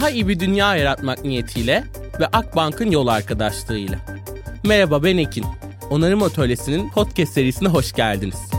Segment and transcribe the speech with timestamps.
[0.00, 1.84] Daha iyi bir dünya yaratmak niyetiyle
[2.20, 3.98] ve Akbank'ın yol arkadaşlığıyla.
[4.64, 5.44] Merhaba ben Ekin.
[5.90, 8.50] Onarım Atölyesi'nin podcast serisine hoş geldiniz.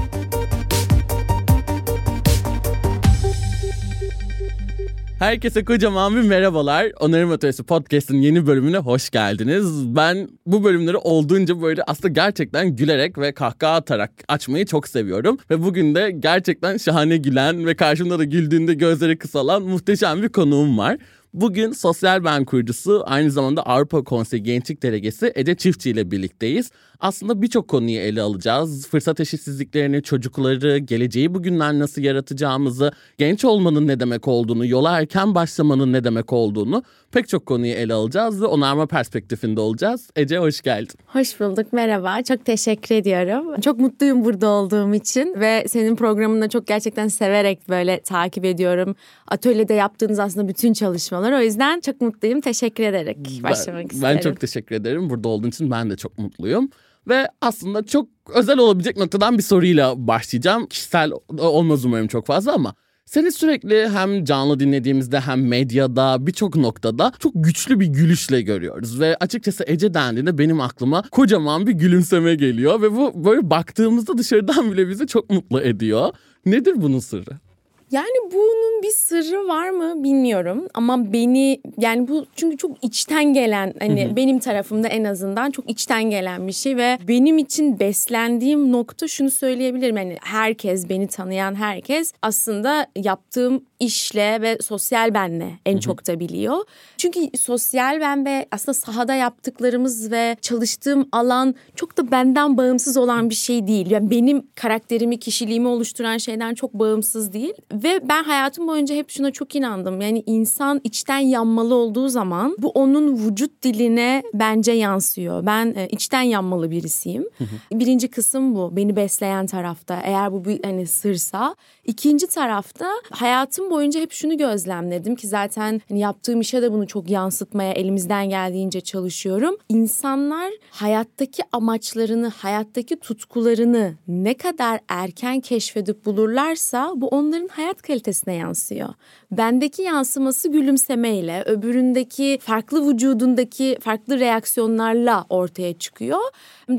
[5.20, 6.92] Herkese kocaman bir merhabalar.
[7.00, 9.96] Onarım Atölyesi Podcast'ın yeni bölümüne hoş geldiniz.
[9.96, 15.38] Ben bu bölümleri olduğunca böyle aslında gerçekten gülerek ve kahkaha atarak açmayı çok seviyorum.
[15.50, 20.78] Ve bugün de gerçekten şahane gülen ve karşımda da güldüğünde gözleri kısalan muhteşem bir konuğum
[20.78, 20.98] var.
[21.34, 26.72] Bugün Sosyal Ben kurucusu aynı zamanda Avrupa Konseyi Gençlik Delegesi Ece Çiftçi ile birlikteyiz.
[27.02, 28.88] Aslında birçok konuyu ele alacağız.
[28.88, 35.94] Fırsat eşitsizliklerini, çocukları, geleceği bugünler nasıl yaratacağımızı, genç olmanın ne demek olduğunu, yola erken başlamanın
[35.94, 40.10] ne demek olduğunu pek çok konuyu ele alacağız ve onarma perspektifinde olacağız.
[40.16, 40.96] Ece hoş geldin.
[41.06, 42.24] Hoş bulduk, merhaba.
[42.24, 43.62] Çok teşekkür ediyorum.
[43.62, 48.96] Çok mutluyum burada olduğum için ve senin programını çok gerçekten severek böyle takip ediyorum.
[49.28, 51.32] Atölyede yaptığınız aslında bütün çalışmalar.
[51.32, 52.42] O yüzden çok mutluyum.
[52.42, 54.18] Teşekkür ederek başlamak ben, isterim.
[54.18, 55.10] Ben çok teşekkür ederim.
[55.10, 56.70] Burada olduğun için ben de çok mutluyum.
[57.08, 60.68] Ve aslında çok özel olabilecek noktadan bir soruyla başlayacağım.
[60.68, 67.12] Kişisel olmaz umarım çok fazla ama seni sürekli hem canlı dinlediğimizde hem medyada birçok noktada
[67.20, 69.00] çok güçlü bir gülüşle görüyoruz.
[69.00, 72.82] Ve açıkçası Ece dendiğinde benim aklıma kocaman bir gülümseme geliyor.
[72.82, 76.10] Ve bu böyle baktığımızda dışarıdan bile bizi çok mutlu ediyor.
[76.46, 77.51] Nedir bunun sırrı?
[77.92, 83.74] Yani bunun bir sırrı var mı bilmiyorum ama beni yani bu çünkü çok içten gelen
[83.80, 84.16] hani hı hı.
[84.16, 89.32] benim tarafımda en azından çok içten gelen bir şey ve benim için beslendiğim nokta şunu
[89.32, 95.82] söyleyebilirim yani herkes beni tanıyan herkes aslında yaptığım işle ve sosyal benle en hı hı.
[95.82, 96.58] çok da biliyor.
[96.98, 103.30] Çünkü sosyal ben ve aslında sahada yaptıklarımız ve çalıştığım alan çok da benden bağımsız olan
[103.30, 103.92] bir şey değil.
[103.92, 107.54] Yani benim karakterimi, kişiliğimi oluşturan şeyden çok bağımsız değil
[107.84, 110.02] ve ben hayatım boyunca hep şuna çok inandım.
[110.02, 115.46] Yani insan içten yanmalı olduğu zaman bu onun vücut diline bence yansıyor.
[115.46, 117.26] Ben e, içten yanmalı birisiyim.
[117.72, 118.76] Birinci kısım bu.
[118.76, 120.02] Beni besleyen tarafta.
[120.04, 121.56] Eğer bu bir hani sırsa.
[121.86, 127.10] İkinci tarafta hayatım boyunca hep şunu gözlemledim ki zaten hani yaptığım işe de bunu çok
[127.10, 129.58] yansıtmaya elimizden geldiğince çalışıyorum.
[129.70, 138.36] İnsanlar hayattaki amaçlarını, hayattaki tutkularını ne kadar erken keşfedip bulurlarsa bu onların hayat hayat kalitesine
[138.36, 138.90] yansıyor.
[139.32, 146.20] Bendeki yansıması gülümsemeyle, öbüründeki farklı vücudundaki farklı reaksiyonlarla ortaya çıkıyor.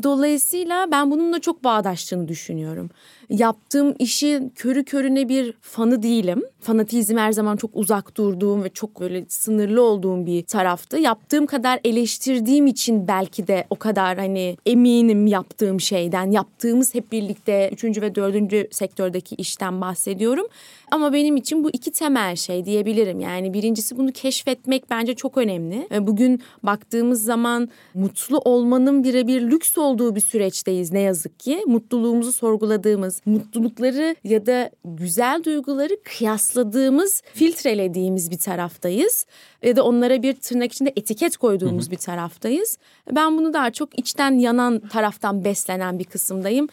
[0.02, 2.90] Dolayısıyla ben bununla çok bağdaştığını düşünüyorum.
[3.30, 6.44] Yaptığım işi körü körüne bir fanı değilim.
[6.60, 10.98] Fanatizm her zaman çok uzak durduğum ve çok böyle sınırlı olduğum bir taraftı.
[10.98, 16.30] Yaptığım kadar eleştirdiğim için belki de o kadar hani eminim yaptığım şeyden.
[16.30, 20.46] Yaptığımız hep birlikte üçüncü ve dördüncü sektördeki işten bahsediyorum.
[20.92, 23.20] Ama benim için bu iki temel şey diyebilirim.
[23.20, 25.88] Yani birincisi bunu keşfetmek bence çok önemli.
[26.06, 31.62] Bugün baktığımız zaman mutlu olmanın birebir lüks olduğu bir süreçteyiz ne yazık ki.
[31.66, 39.26] Mutluluğumuzu sorguladığımız, mutlulukları ya da güzel duyguları kıyasladığımız, filtrelediğimiz bir taraftayız.
[39.62, 41.90] Ya da onlara bir tırnak içinde etiket koyduğumuz hı hı.
[41.90, 42.78] bir taraftayız.
[43.12, 46.68] Ben bunu daha çok içten yanan taraftan beslenen bir kısımdayım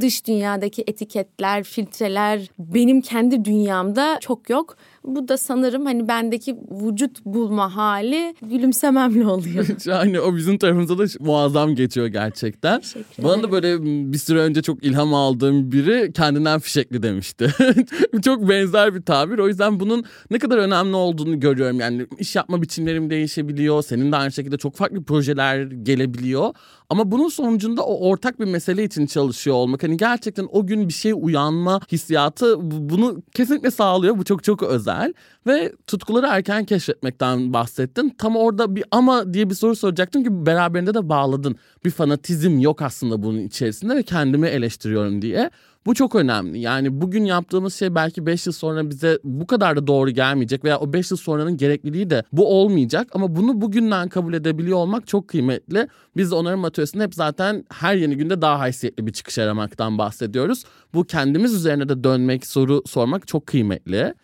[0.00, 4.76] dış dünyadaki etiketler, filtreler benim kendi dünyamda çok yok.
[5.04, 9.66] Bu da sanırım hani bendeki vücut bulma hali gülümsememle oluyor.
[9.84, 12.82] Şahane o bizim tarafımızda da muazzam geçiyor gerçekten.
[13.18, 17.54] Bana da böyle bir süre önce çok ilham aldığım biri kendinden fişekli demişti.
[18.24, 19.38] çok benzer bir tabir.
[19.38, 21.80] O yüzden bunun ne kadar önemli olduğunu görüyorum.
[21.80, 23.82] Yani iş yapma biçimlerim değişebiliyor.
[23.82, 26.54] Senin de aynı şekilde çok farklı projeler gelebiliyor.
[26.90, 29.82] Ama bunun sonucunda o ortak bir mesele için çalışıyor olmak.
[29.82, 34.18] Hani gerçekten o gün bir şey uyanma hissiyatı bunu kesinlikle sağlıyor.
[34.18, 35.14] Bu çok çok özel.
[35.46, 38.14] Ve tutkuları erken keşfetmekten bahsettin.
[38.18, 41.56] Tam orada bir ama diye bir soru soracaktım ki beraberinde de bağladın.
[41.84, 45.50] Bir fanatizm yok aslında bunun içerisinde ve kendimi eleştiriyorum diye.
[45.86, 46.58] Bu çok önemli.
[46.58, 50.78] Yani bugün yaptığımız şey belki 5 yıl sonra bize bu kadar da doğru gelmeyecek veya
[50.78, 55.28] o 5 yıl sonranın gerekliliği de bu olmayacak ama bunu bugünden kabul edebiliyor olmak çok
[55.28, 55.88] kıymetli.
[56.16, 60.64] Biz de onarım atölyesinde hep zaten her yeni günde daha haysiyetli bir çıkış aramaktan bahsediyoruz.
[60.94, 64.14] Bu kendimiz üzerine de dönmek, soru sormak çok kıymetli.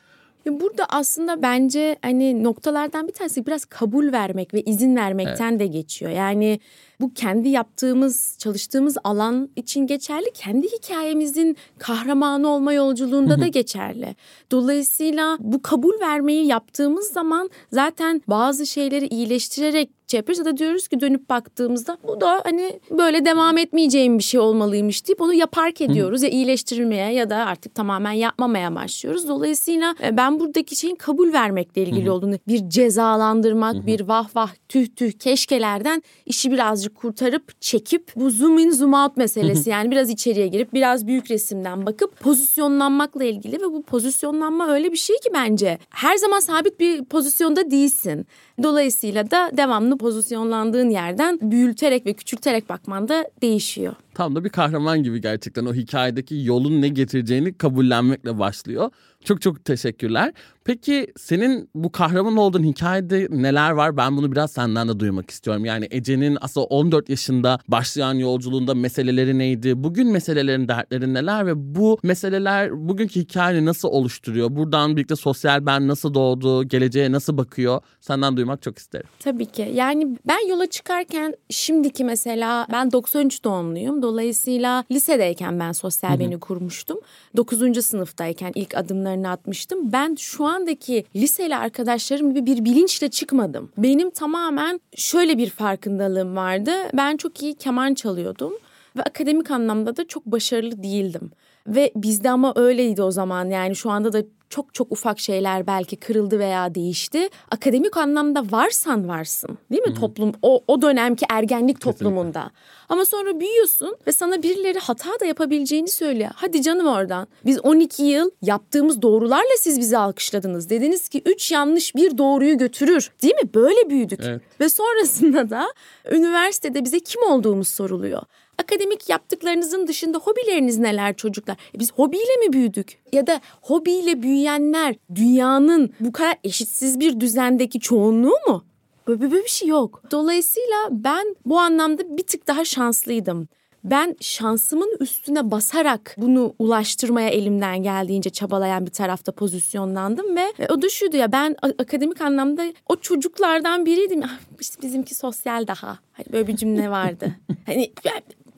[0.47, 5.61] Burada aslında bence hani noktalardan bir tanesi biraz kabul vermek ve izin vermekten evet.
[5.61, 6.11] de geçiyor.
[6.11, 6.61] Yani
[7.05, 10.27] bu kendi yaptığımız, çalıştığımız alan için geçerli.
[10.35, 14.17] Kendi hikayemizin kahramanı olma yolculuğunda da geçerli.
[14.51, 20.89] Dolayısıyla bu kabul vermeyi yaptığımız zaman zaten bazı şeyleri iyileştirerek şey yapıyoruz ya da diyoruz
[20.89, 25.81] ki dönüp baktığımızda bu da hani böyle devam etmeyeceğim bir şey olmalıymış deyip onu yapark
[25.81, 29.29] ediyoruz ya iyileştirilmeye ya da artık tamamen yapmamaya başlıyoruz.
[29.29, 34.87] Dolayısıyla e, ben buradaki şeyin kabul vermekle ilgili olduğunu bir cezalandırmak, bir vah vah tüh
[34.97, 40.47] tüh keşkelerden işi birazcık kurtarıp çekip bu zoom in zoom out meselesi yani biraz içeriye
[40.47, 45.79] girip biraz büyük resimden bakıp pozisyonlanmakla ilgili ve bu pozisyonlanma öyle bir şey ki bence
[45.91, 48.27] her zaman sabit bir pozisyonda değilsin.
[48.63, 53.95] Dolayısıyla da devamlı pozisyonlandığın yerden büyülterek ve küçülterek bakman da değişiyor.
[54.15, 58.91] Tam da bir kahraman gibi gerçekten o hikayedeki yolun ne getireceğini kabullenmekle başlıyor.
[59.25, 60.33] Çok çok teşekkürler.
[60.65, 63.97] Peki senin bu kahraman olduğun hikayede neler var?
[63.97, 65.65] Ben bunu biraz senden de duymak istiyorum.
[65.65, 69.85] Yani Ece'nin aslında 14 yaşında başlayan yolculuğunda meseleleri neydi?
[69.85, 74.57] Bugün meselelerin dertleri neler ve bu meseleler bugünkü hikayeni nasıl oluşturuyor?
[74.57, 76.65] Buradan birlikte sosyal ben nasıl doğdu?
[76.65, 77.81] Geleceğe nasıl bakıyor?
[78.01, 79.07] Senden duymak çok isterim.
[79.19, 79.71] Tabii ki.
[79.75, 84.03] Yani ben yola çıkarken şimdiki mesela ben 93 doğumluyum.
[84.03, 87.01] Dolayısıyla lisedeyken ben sosyal beni kurmuştum.
[87.37, 87.85] 9.
[87.87, 89.93] sınıftayken ilk adımlarını atmıştım.
[89.93, 93.71] Ben şu andaki liseli arkadaşlarım gibi bir bilinçle çıkmadım.
[93.79, 96.73] Benim tamamen şöyle bir farkındalığım vardı.
[96.95, 98.53] Ben çok iyi keman çalıyordum
[98.97, 101.31] ve akademik anlamda da çok başarılı değildim.
[101.67, 104.23] Ve bizde ama öyleydi o zaman yani şu anda da
[104.55, 107.29] çok çok ufak şeyler belki kırıldı veya değişti.
[107.51, 110.01] Akademik anlamda varsan varsın değil mi Hı-hı.
[110.01, 112.41] toplum o, o dönemki ergenlik toplumunda.
[112.41, 112.85] Kesinlikle.
[112.89, 116.31] Ama sonra büyüyorsun ve sana birileri hata da yapabileceğini söylüyor.
[116.35, 117.29] Hadi canım oradan.
[117.45, 120.71] Biz 12 yıl yaptığımız doğrularla siz bizi alkışladınız.
[120.71, 123.11] Dediniz ki 3 yanlış bir doğruyu götürür.
[123.23, 123.55] Değil mi?
[123.55, 124.21] Böyle büyüdük.
[124.23, 124.43] Evet.
[124.61, 125.67] Ve sonrasında da
[126.11, 128.23] üniversitede bize kim olduğumuz soruluyor.
[128.59, 131.57] Akademik yaptıklarınızın dışında hobileriniz neler çocuklar?
[131.77, 132.99] E biz hobiyle mi büyüdük?
[133.13, 138.65] Ya da hobiyle büyüyenler dünyanın bu kadar eşitsiz bir düzendeki çoğunluğu mu?
[139.09, 140.03] Böyle, bir şey yok.
[140.11, 143.49] Dolayısıyla ben bu anlamda bir tık daha şanslıydım
[143.85, 150.89] ben şansımın üstüne basarak bunu ulaştırmaya elimden geldiğince çabalayan bir tarafta pozisyonlandım ve o da
[150.89, 154.23] şuydu ya ben akademik anlamda o çocuklardan biriydim.
[154.25, 155.99] Ah, işte bizimki sosyal daha.
[156.13, 157.33] Hani böyle bir cümle vardı.
[157.67, 157.93] hani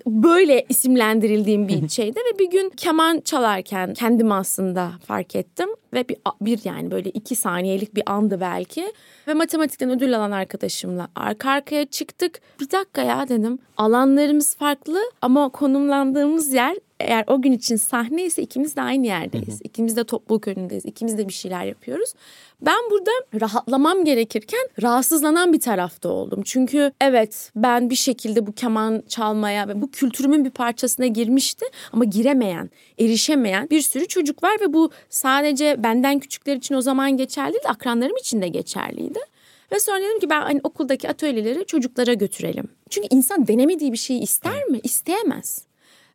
[0.07, 6.17] böyle isimlendirildiğim bir şeyde ve bir gün keman çalarken kendimi aslında fark ettim ve bir,
[6.41, 8.93] bir yani böyle iki saniyelik bir andı belki
[9.29, 12.41] ve matematikten ödül alan arkadaşımla arka arkaya çıktık.
[12.61, 18.43] Bir dakika ya dedim alanlarımız farklı ama konumlandığımız yer eğer o gün için sahne ise
[18.43, 19.49] ikimiz de aynı yerdeyiz.
[19.49, 19.65] Hı hı.
[19.65, 20.85] İkimiz de topluluk önündeyiz.
[20.87, 22.13] İkimiz de bir şeyler yapıyoruz.
[22.61, 23.11] Ben burada
[23.41, 26.43] rahatlamam gerekirken rahatsızlanan bir tarafta oldum.
[26.45, 32.05] Çünkü evet ben bir şekilde bu keman çalmaya ve bu kültürümün bir parçasına girmişti ama
[32.05, 37.53] giremeyen, erişemeyen bir sürü çocuk var ve bu sadece benden küçükler için o zaman geçerli
[37.53, 39.19] değil, akranlarım için de geçerliydi.
[39.73, 42.69] Ve sonra dedim ki ben hani okuldaki atölyeleri çocuklara götürelim.
[42.91, 44.81] Çünkü insan denemediği bir şeyi ister mi?
[44.83, 45.66] İsteyemez.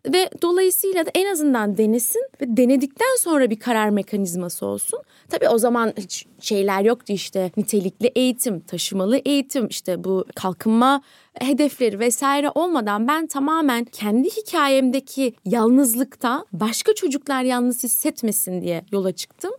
[0.08, 5.00] Ve dolayısıyla da en azından denesin ve denedikten sonra bir karar mekanizması olsun.
[5.30, 11.02] Tabii o zaman hiç şeyler yoktu işte nitelikli eğitim, taşımalı eğitim, işte bu kalkınma
[11.34, 19.52] hedefleri vesaire olmadan ben tamamen kendi hikayemdeki yalnızlıkta başka çocuklar yalnız hissetmesin diye yola çıktım.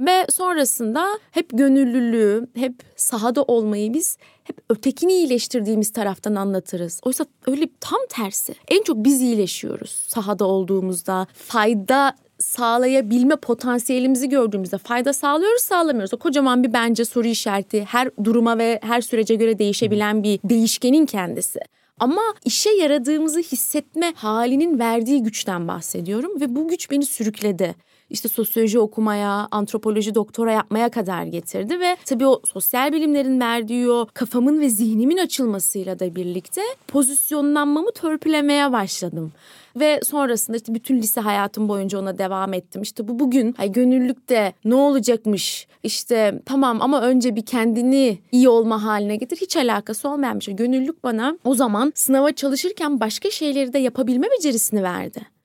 [0.00, 7.00] Ve sonrasında hep gönüllülüğü, hep sahada olmayı biz hep ötekini iyileştirdiğimiz taraftan anlatırız.
[7.04, 8.54] Oysa öyle tam tersi.
[8.68, 11.26] En çok biz iyileşiyoruz sahada olduğumuzda.
[11.34, 16.14] Fayda sağlayabilme potansiyelimizi gördüğümüzde fayda sağlıyoruz sağlamıyoruz.
[16.14, 21.06] O kocaman bir bence soru işareti her duruma ve her sürece göre değişebilen bir değişkenin
[21.06, 21.60] kendisi.
[21.98, 27.74] Ama işe yaradığımızı hissetme halinin verdiği güçten bahsediyorum ve bu güç beni sürükledi
[28.10, 34.06] işte sosyoloji okumaya, antropoloji doktora yapmaya kadar getirdi ve tabii o sosyal bilimlerin verdiği o
[34.14, 39.32] kafamın ve zihnimin açılmasıyla da birlikte pozisyonlanmamı törpülemeye başladım.
[39.76, 42.82] Ve sonrasında işte bütün lise hayatım boyunca ona devam ettim.
[42.82, 48.84] İşte bu bugün ay gönüllülükte ne olacakmış işte tamam ama önce bir kendini iyi olma
[48.84, 49.36] haline getir.
[49.36, 50.56] Hiç alakası olmayan bir şey.
[50.56, 55.39] Gönüllülük bana o zaman sınava çalışırken başka şeyleri de yapabilme becerisini verdi.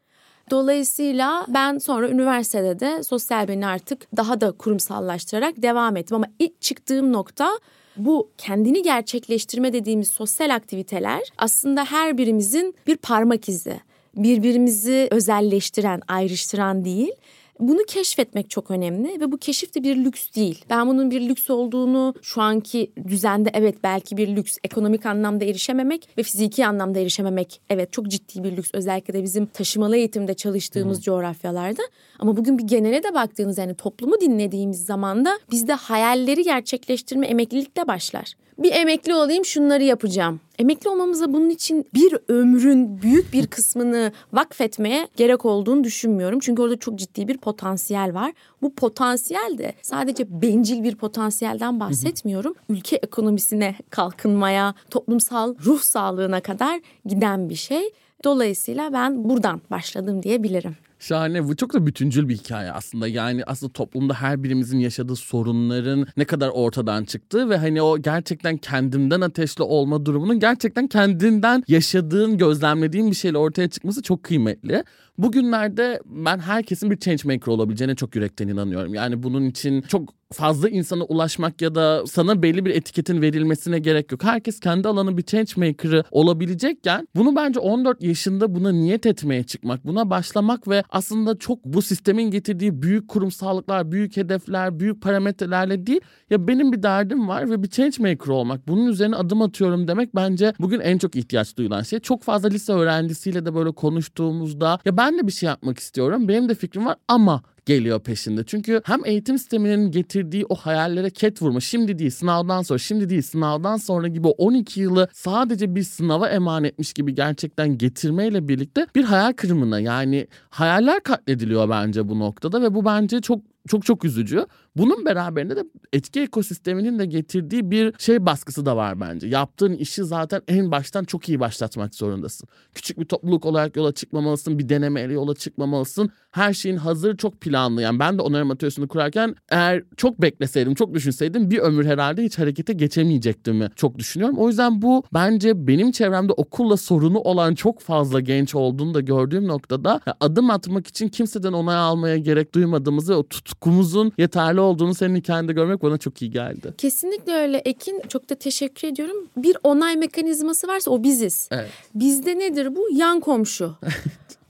[0.52, 6.16] Dolayısıyla ben sonra üniversitede de sosyal beni artık daha da kurumsallaştırarak devam ettim.
[6.16, 7.50] Ama ilk çıktığım nokta
[7.98, 13.80] bu kendini gerçekleştirme dediğimiz sosyal aktiviteler aslında her birimizin bir parmak izi.
[14.16, 17.12] Birbirimizi özelleştiren, ayrıştıran değil
[17.60, 20.66] bunu keşfetmek çok önemli ve bu keşif de bir lüks değil.
[20.70, 24.58] Ben bunun bir lüks olduğunu şu anki düzende evet belki bir lüks.
[24.64, 28.70] Ekonomik anlamda erişememek ve fiziki anlamda erişememek evet çok ciddi bir lüks.
[28.74, 31.04] Özellikle de bizim taşımalı eğitimde çalıştığımız hmm.
[31.04, 31.82] coğrafyalarda.
[32.20, 37.88] Ama bugün bir genele de baktığınız yani toplumu dinlediğimiz zaman da bizde hayalleri gerçekleştirme emeklilikle
[37.88, 38.34] başlar.
[38.58, 40.40] Bir emekli olayım şunları yapacağım.
[40.60, 46.40] Emekli olmamıza bunun için bir ömrün büyük bir kısmını vakfetmeye gerek olduğunu düşünmüyorum.
[46.40, 48.34] Çünkü orada çok ciddi bir potansiyel var.
[48.62, 52.56] Bu potansiyel de sadece bencil bir potansiyelden bahsetmiyorum.
[52.70, 57.94] Ülke ekonomisine kalkınmaya, toplumsal ruh sağlığına kadar giden bir şey.
[58.24, 60.76] Dolayısıyla ben buradan başladım diyebilirim.
[61.06, 61.48] Şahane.
[61.48, 63.08] Bu çok da bütüncül bir hikaye aslında.
[63.08, 68.58] Yani aslında toplumda her birimizin yaşadığı sorunların ne kadar ortadan çıktığı ve hani o gerçekten
[68.58, 74.84] kendinden ateşli olma durumunun gerçekten kendinden yaşadığın, gözlemlediğin bir şeyle ortaya çıkması çok kıymetli.
[75.18, 78.94] Bugünlerde ben herkesin bir change maker olabileceğine çok yürekten inanıyorum.
[78.94, 84.12] Yani bunun için çok fazla insana ulaşmak ya da sana belli bir etiketin verilmesine gerek
[84.12, 84.24] yok.
[84.24, 89.86] Herkes kendi alanı bir change maker'ı olabilecekken bunu bence 14 yaşında buna niyet etmeye çıkmak,
[89.86, 96.02] buna başlamak ve aslında çok bu sistemin getirdiği büyük kurumsallıklar, büyük hedefler, büyük parametrelerle değil
[96.30, 98.68] ya benim bir derdim var ve bir change maker olmak.
[98.68, 102.00] Bunun üzerine adım atıyorum demek bence bugün en çok ihtiyaç duyulan şey.
[102.00, 106.28] Çok fazla lise öğrencisiyle de böyle konuştuğumuzda ya ben de bir şey yapmak istiyorum.
[106.28, 108.44] Benim de fikrim var ama geliyor peşinde.
[108.44, 113.22] Çünkü hem eğitim sisteminin getirdiği o hayallere ket vurma şimdi değil sınavdan sonra şimdi değil
[113.22, 119.34] sınavdan sonra gibi 12 yılı sadece bir sınava emanetmiş gibi gerçekten getirmeyle birlikte bir hayal
[119.34, 124.46] kırımına yani hayaller katlediliyor bence bu noktada ve bu bence çok çok çok üzücü.
[124.76, 125.64] Bunun beraberinde de
[125.94, 129.28] etki ekosisteminin de getirdiği bir şey baskısı da var bence.
[129.28, 132.50] Yaptığın işi zaten en baştan çok iyi başlatmak zorundasın.
[132.74, 136.10] Küçük bir topluluk olarak yola çıkmamalısın, bir denemeyle yola çıkmamalısın.
[136.32, 137.82] Her şeyin hazır çok planlı.
[137.82, 142.40] Yani ben de onarım atölyesini kurarken eğer çok bekleseydim, çok düşünseydim bir ömür herhalde hiç
[142.40, 144.38] harekete geçemeyecektim çok düşünüyorum.
[144.38, 149.48] O yüzden bu bence benim çevremde okulla sorunu olan çok fazla genç olduğunu da gördüğüm
[149.48, 155.16] noktada adım atmak için kimseden onay almaya gerek duymadığımızı ve o tutkumuzun yeterli olduğunu senin
[155.16, 156.74] hikayende görmek bana çok iyi geldi.
[156.78, 158.02] Kesinlikle öyle Ekin.
[158.10, 159.28] Çok da teşekkür ediyorum.
[159.38, 161.50] Bir onay mekanizması varsa o biziz.
[161.52, 161.70] Evet.
[161.96, 162.88] Bizde nedir bu?
[162.92, 163.76] Yan komşu.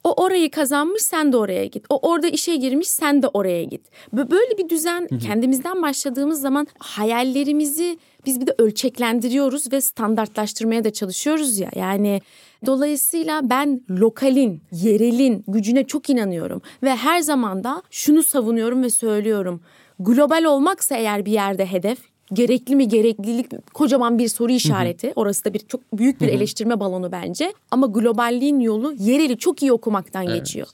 [0.03, 1.85] O orayı kazanmış sen de oraya git.
[1.89, 3.81] O orada işe girmiş sen de oraya git.
[4.13, 11.59] Böyle bir düzen kendimizden başladığımız zaman hayallerimizi biz bir de ölçeklendiriyoruz ve standartlaştırmaya da çalışıyoruz
[11.59, 11.69] ya.
[11.75, 12.21] Yani
[12.65, 19.61] dolayısıyla ben lokalin, yerelin gücüne çok inanıyorum ve her zaman da şunu savunuyorum ve söylüyorum.
[19.99, 21.97] Global olmaksa eğer bir yerde hedef
[22.33, 25.13] gerekli mi gereklilik kocaman bir soru işareti.
[25.15, 27.53] Orası da bir çok büyük bir eleştirme balonu bence.
[27.71, 30.35] Ama globalliğin yolu yereli çok iyi okumaktan evet.
[30.35, 30.67] geçiyor.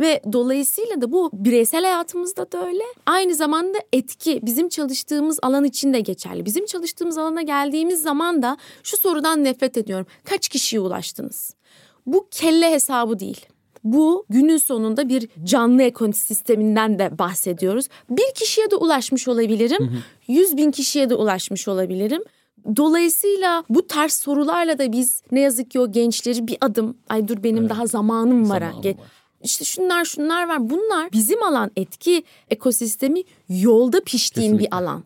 [0.00, 2.82] Ve dolayısıyla da bu bireysel hayatımızda da öyle.
[3.06, 6.44] Aynı zamanda etki bizim çalıştığımız alan için de geçerli.
[6.44, 10.06] Bizim çalıştığımız alana geldiğimiz zaman da şu sorudan nefret ediyorum.
[10.24, 11.54] Kaç kişiye ulaştınız?
[12.06, 13.46] Bu kelle hesabı değil.
[13.84, 17.88] Bu günün sonunda bir canlı ekosisteminden de bahsediyoruz.
[18.10, 20.02] Bir kişiye de ulaşmış olabilirim.
[20.28, 22.22] Yüz bin kişiye de ulaşmış olabilirim.
[22.76, 27.42] Dolayısıyla bu tarz sorularla da biz ne yazık ki o gençleri bir adım ay dur
[27.42, 27.70] benim evet.
[27.70, 28.60] daha zamanım var.
[28.60, 28.94] Zamanım var.
[29.42, 30.70] İşte şunlar şunlar var.
[30.70, 34.66] Bunlar bizim alan etki ekosistemi yolda piştiğin Kesinlikle.
[34.66, 35.04] bir alan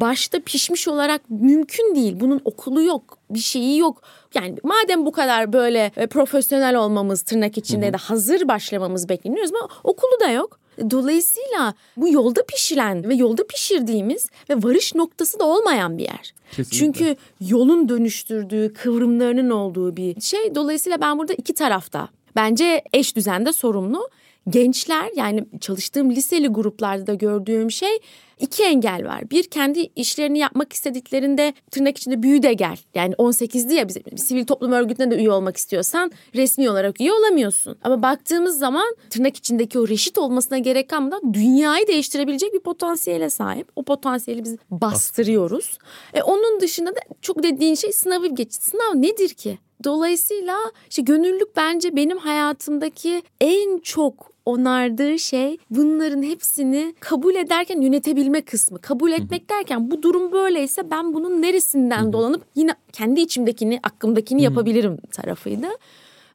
[0.00, 2.20] başta pişmiş olarak mümkün değil.
[2.20, 4.02] Bunun okulu yok, bir şeyi yok.
[4.34, 9.68] Yani madem bu kadar böyle e, profesyonel olmamız tırnak içinde de hazır başlamamız bekleniyoruz ama
[9.84, 10.58] okulu da yok.
[10.90, 16.34] Dolayısıyla bu yolda pişiren ve yolda pişirdiğimiz ve varış noktası da olmayan bir yer.
[16.50, 16.78] Kesinlikle.
[16.78, 20.54] Çünkü yolun dönüştürdüğü, kıvrımlarının olduğu bir şey.
[20.54, 24.08] Dolayısıyla ben burada iki tarafta bence eş düzende sorumlu
[24.48, 27.98] gençler yani çalıştığım liseli gruplarda da gördüğüm şey
[28.40, 29.30] iki engel var.
[29.30, 32.76] Bir kendi işlerini yapmak istediklerinde tırnak içinde büyü de gel.
[32.94, 37.78] Yani 18'di ya bizim sivil toplum örgütüne de üye olmak istiyorsan resmi olarak üye olamıyorsun.
[37.82, 43.68] Ama baktığımız zaman tırnak içindeki o reşit olmasına gerek kalmadan dünyayı değiştirebilecek bir potansiyele sahip.
[43.76, 45.78] O potansiyeli biz bastırıyoruz.
[46.14, 48.54] E, onun dışında da çok dediğin şey sınavı geç.
[48.54, 49.58] Sınav nedir ki?
[49.84, 50.56] Dolayısıyla
[50.90, 58.80] işte gönüllülük bence benim hayatımdaki en çok onardığı şey bunların hepsini kabul ederken yönetebilme kısmı.
[58.80, 64.98] Kabul etmek derken bu durum böyleyse ben bunun neresinden dolanıp yine kendi içimdekini, aklımdakini yapabilirim
[65.12, 65.66] tarafıydı.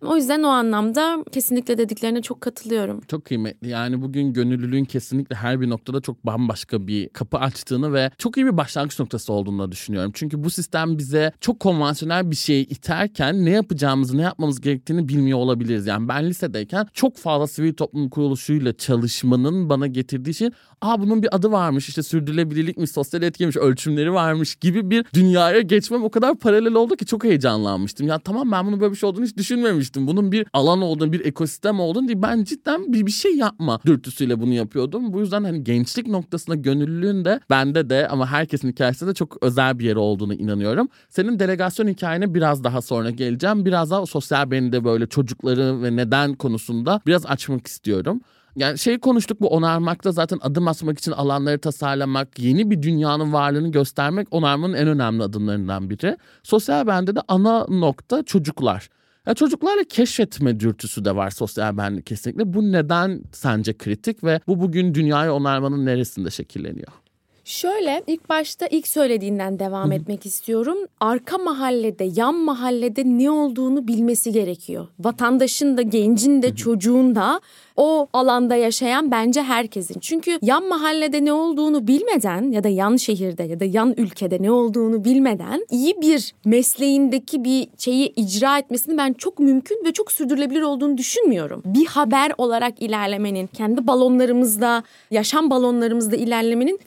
[0.06, 3.02] O yüzden o anlamda kesinlikle dediklerine çok katılıyorum.
[3.08, 3.70] Çok kıymetli.
[3.70, 8.46] Yani bugün gönüllülüğün kesinlikle her bir noktada çok bambaşka bir kapı açtığını ve çok iyi
[8.46, 10.12] bir başlangıç noktası olduğunu düşünüyorum.
[10.14, 15.38] Çünkü bu sistem bize çok konvansiyonel bir şeyi iterken ne yapacağımızı, ne yapmamız gerektiğini bilmiyor
[15.38, 15.88] olabiliriz.
[15.88, 20.50] Yani ben lisedeyken çok fazla sivil toplum kuruluşuyla çalışmanın bana getirdiği şey
[20.82, 26.04] aa bunun bir adı varmış işte sürdürülebilirlikmiş, sosyal etkimiş, ölçümleri varmış gibi bir dünyaya geçmem
[26.04, 28.08] o kadar paralel oldu ki çok heyecanlanmıştım.
[28.08, 30.08] Ya tamam ben bunu böyle bir şey olduğunu hiç düşünmemiştim demiştim.
[30.08, 32.22] Bunun bir alan olduğunu, bir ekosistem olduğunu değil.
[32.22, 35.14] Ben cidden bir, bir şey yapma dürtüsüyle bunu yapıyordum.
[35.14, 39.80] Bu yüzden hani gençlik noktasında gönüllülüğün de bende de ama herkesin hikayesinde de çok özel
[39.80, 40.90] bir yeri olduğunu inanıyorum.
[41.10, 43.66] Senin delegasyon hikayene biraz daha sonra geleceğim.
[43.66, 48.22] Biraz daha sosyal beni de böyle çocukları ve neden konusunda biraz açmak istiyorum.
[48.56, 53.72] Yani şey konuştuk bu onarmakta zaten adım atmak için alanları tasarlamak, yeni bir dünyanın varlığını
[53.72, 56.18] göstermek onarmanın en önemli adımlarından biri.
[56.44, 58.90] Sosyal bende de ana nokta çocuklar.
[59.28, 62.54] Ya çocuklarla keşfetme dürtüsü de var sosyal benlik kesinlikle.
[62.54, 66.92] Bu neden sence kritik ve bu bugün dünyayı onarmanın neresinde şekilleniyor?
[67.52, 70.78] Şöyle ilk başta ilk söylediğinden devam etmek istiyorum.
[71.00, 74.88] Arka mahallede, yan mahallede ne olduğunu bilmesi gerekiyor.
[75.00, 77.42] Vatandaşın da, gencin de, çocuğun da
[77.78, 80.00] o alanda yaşayan bence herkesin.
[80.00, 84.52] Çünkü yan mahallede ne olduğunu bilmeden ya da yan şehirde ya da yan ülkede ne
[84.52, 90.62] olduğunu bilmeden iyi bir mesleğindeki bir şeyi icra etmesini ben çok mümkün ve çok sürdürülebilir
[90.62, 91.64] olduğunu düşünmüyorum.
[91.66, 96.80] Bir haber olarak ilerlemenin, kendi balonlarımızda, yaşam balonlarımızda ilerlemenin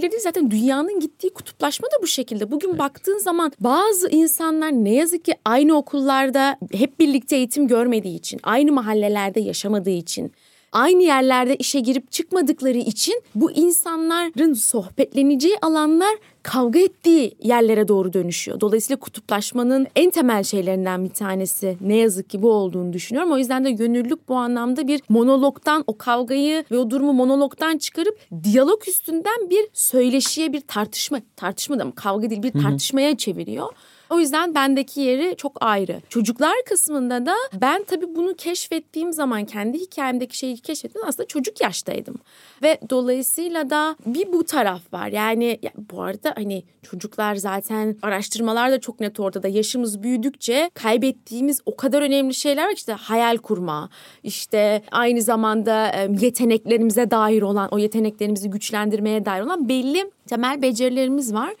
[0.00, 2.50] sürdürülebilirliği zaten dünyanın gittiği kutuplaşma da bu şekilde.
[2.50, 8.40] Bugün baktığın zaman bazı insanlar ne yazık ki aynı okullarda hep birlikte eğitim görmediği için,
[8.42, 10.32] aynı mahallelerde yaşamadığı için
[10.72, 18.60] aynı yerlerde işe girip çıkmadıkları için bu insanların sohbetleneceği alanlar kavga ettiği yerlere doğru dönüşüyor.
[18.60, 23.32] Dolayısıyla kutuplaşmanın en temel şeylerinden bir tanesi ne yazık ki bu olduğunu düşünüyorum.
[23.32, 28.18] O yüzden de gönüllülük bu anlamda bir monologdan o kavgayı ve o durumu monologdan çıkarıp
[28.44, 33.66] diyalog üstünden bir söyleşiye bir tartışma tartışma da mı kavga değil bir tartışmaya çeviriyor.
[34.10, 36.00] O yüzden bendeki yeri çok ayrı.
[36.08, 42.14] Çocuklar kısmında da ben tabii bunu keşfettiğim zaman kendi hikayemdeki şeyi keşfettim aslında çocuk yaştaydım.
[42.62, 45.08] Ve dolayısıyla da bir bu taraf var.
[45.08, 49.48] Yani ya, bu arada hani çocuklar zaten araştırmalar da çok net ortada.
[49.48, 53.88] Yaşımız büyüdükçe kaybettiğimiz o kadar önemli şeyler var işte hayal kurma,
[54.22, 61.54] işte aynı zamanda yeteneklerimize dair olan, o yeteneklerimizi güçlendirmeye dair olan belli temel becerilerimiz var.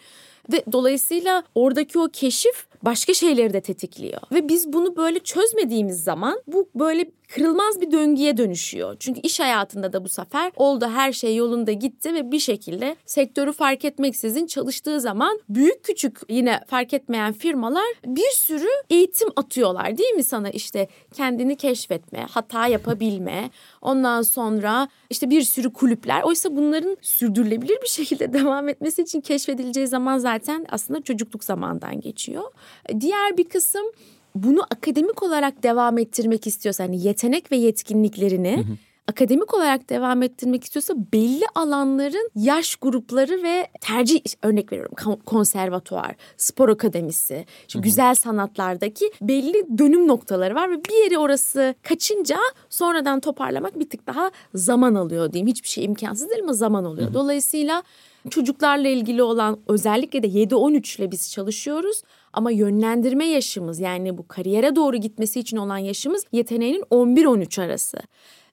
[0.52, 4.20] Ve dolayısıyla oradaki o keşif başka şeyleri de tetikliyor.
[4.32, 8.96] Ve biz bunu böyle çözmediğimiz zaman bu böyle kırılmaz bir döngüye dönüşüyor.
[9.00, 13.52] Çünkü iş hayatında da bu sefer oldu her şey yolunda gitti ve bir şekilde sektörü
[13.52, 20.14] fark etmeksizin çalıştığı zaman büyük küçük yine fark etmeyen firmalar bir sürü eğitim atıyorlar değil
[20.14, 23.50] mi sana işte kendini keşfetme, hata yapabilme,
[23.82, 26.22] ondan sonra işte bir sürü kulüpler.
[26.22, 32.44] Oysa bunların sürdürülebilir bir şekilde devam etmesi için keşfedileceği zaman zaten aslında çocukluk zamandan geçiyor.
[33.00, 33.86] Diğer bir kısım
[34.34, 38.76] bunu akademik olarak devam ettirmek istiyorsa hani yetenek ve yetkinliklerini hı hı.
[39.08, 46.68] akademik olarak devam ettirmek istiyorsa belli alanların yaş grupları ve tercih örnek veriyorum konservatuvar, spor
[46.68, 47.82] akademisi, hı hı.
[47.82, 52.38] güzel sanatlardaki belli dönüm noktaları var ve bir yeri orası kaçınca
[52.70, 55.48] sonradan toparlamak bir tık daha zaman alıyor diyeyim.
[55.48, 57.06] Hiçbir şey imkansız değil ama zaman oluyor.
[57.06, 57.14] Hı hı.
[57.14, 57.82] Dolayısıyla
[58.30, 62.02] çocuklarla ilgili olan özellikle de 7-13 ile biz çalışıyoruz.
[62.32, 67.98] Ama yönlendirme yaşımız yani bu kariyere doğru gitmesi için olan yaşımız yeteneğinin 11-13 arası.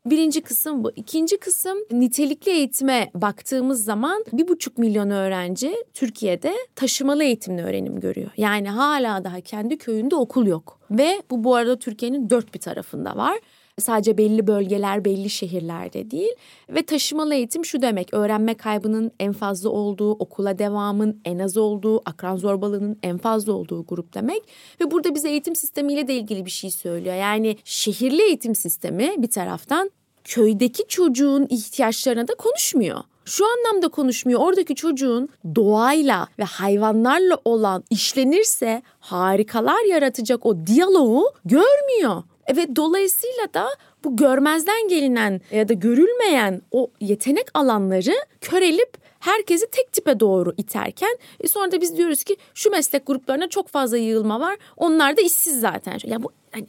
[0.06, 0.92] Birinci kısım bu.
[0.96, 8.32] İkinci kısım nitelikli eğitime baktığımız zaman bir buçuk milyon öğrenci Türkiye'de taşımalı eğitimle öğrenim görüyor.
[8.38, 10.80] Yani hala daha kendi köyünde okul yok.
[10.92, 13.40] Ve bu bu arada Türkiye'nin dört bir tarafında var.
[13.82, 16.32] Sadece belli bölgeler, belli şehirlerde değil.
[16.70, 18.14] Ve taşımalı eğitim şu demek.
[18.14, 23.86] Öğrenme kaybının en fazla olduğu, okula devamın en az olduğu, akran zorbalığının en fazla olduğu
[23.86, 24.42] grup demek.
[24.82, 27.16] Ve burada bize eğitim sistemiyle de ilgili bir şey söylüyor.
[27.16, 29.92] Yani şehirli eğitim sistemi bir taraftan
[30.24, 34.40] köydeki çocuğun ihtiyaçlarına da konuşmuyor şu anlamda konuşmuyor.
[34.40, 42.24] Oradaki çocuğun doğayla ve hayvanlarla olan işlenirse harikalar yaratacak o diyaloğu görmüyor.
[42.48, 43.68] Evet dolayısıyla da
[44.04, 51.18] bu görmezden gelinen ya da görülmeyen o yetenek alanları körelip herkesi tek tipe doğru iterken
[51.40, 54.58] e sonra da biz diyoruz ki şu meslek gruplarına çok fazla yığılma var.
[54.78, 56.00] Onlar da işsiz zaten.
[56.04, 56.68] Ya bu hani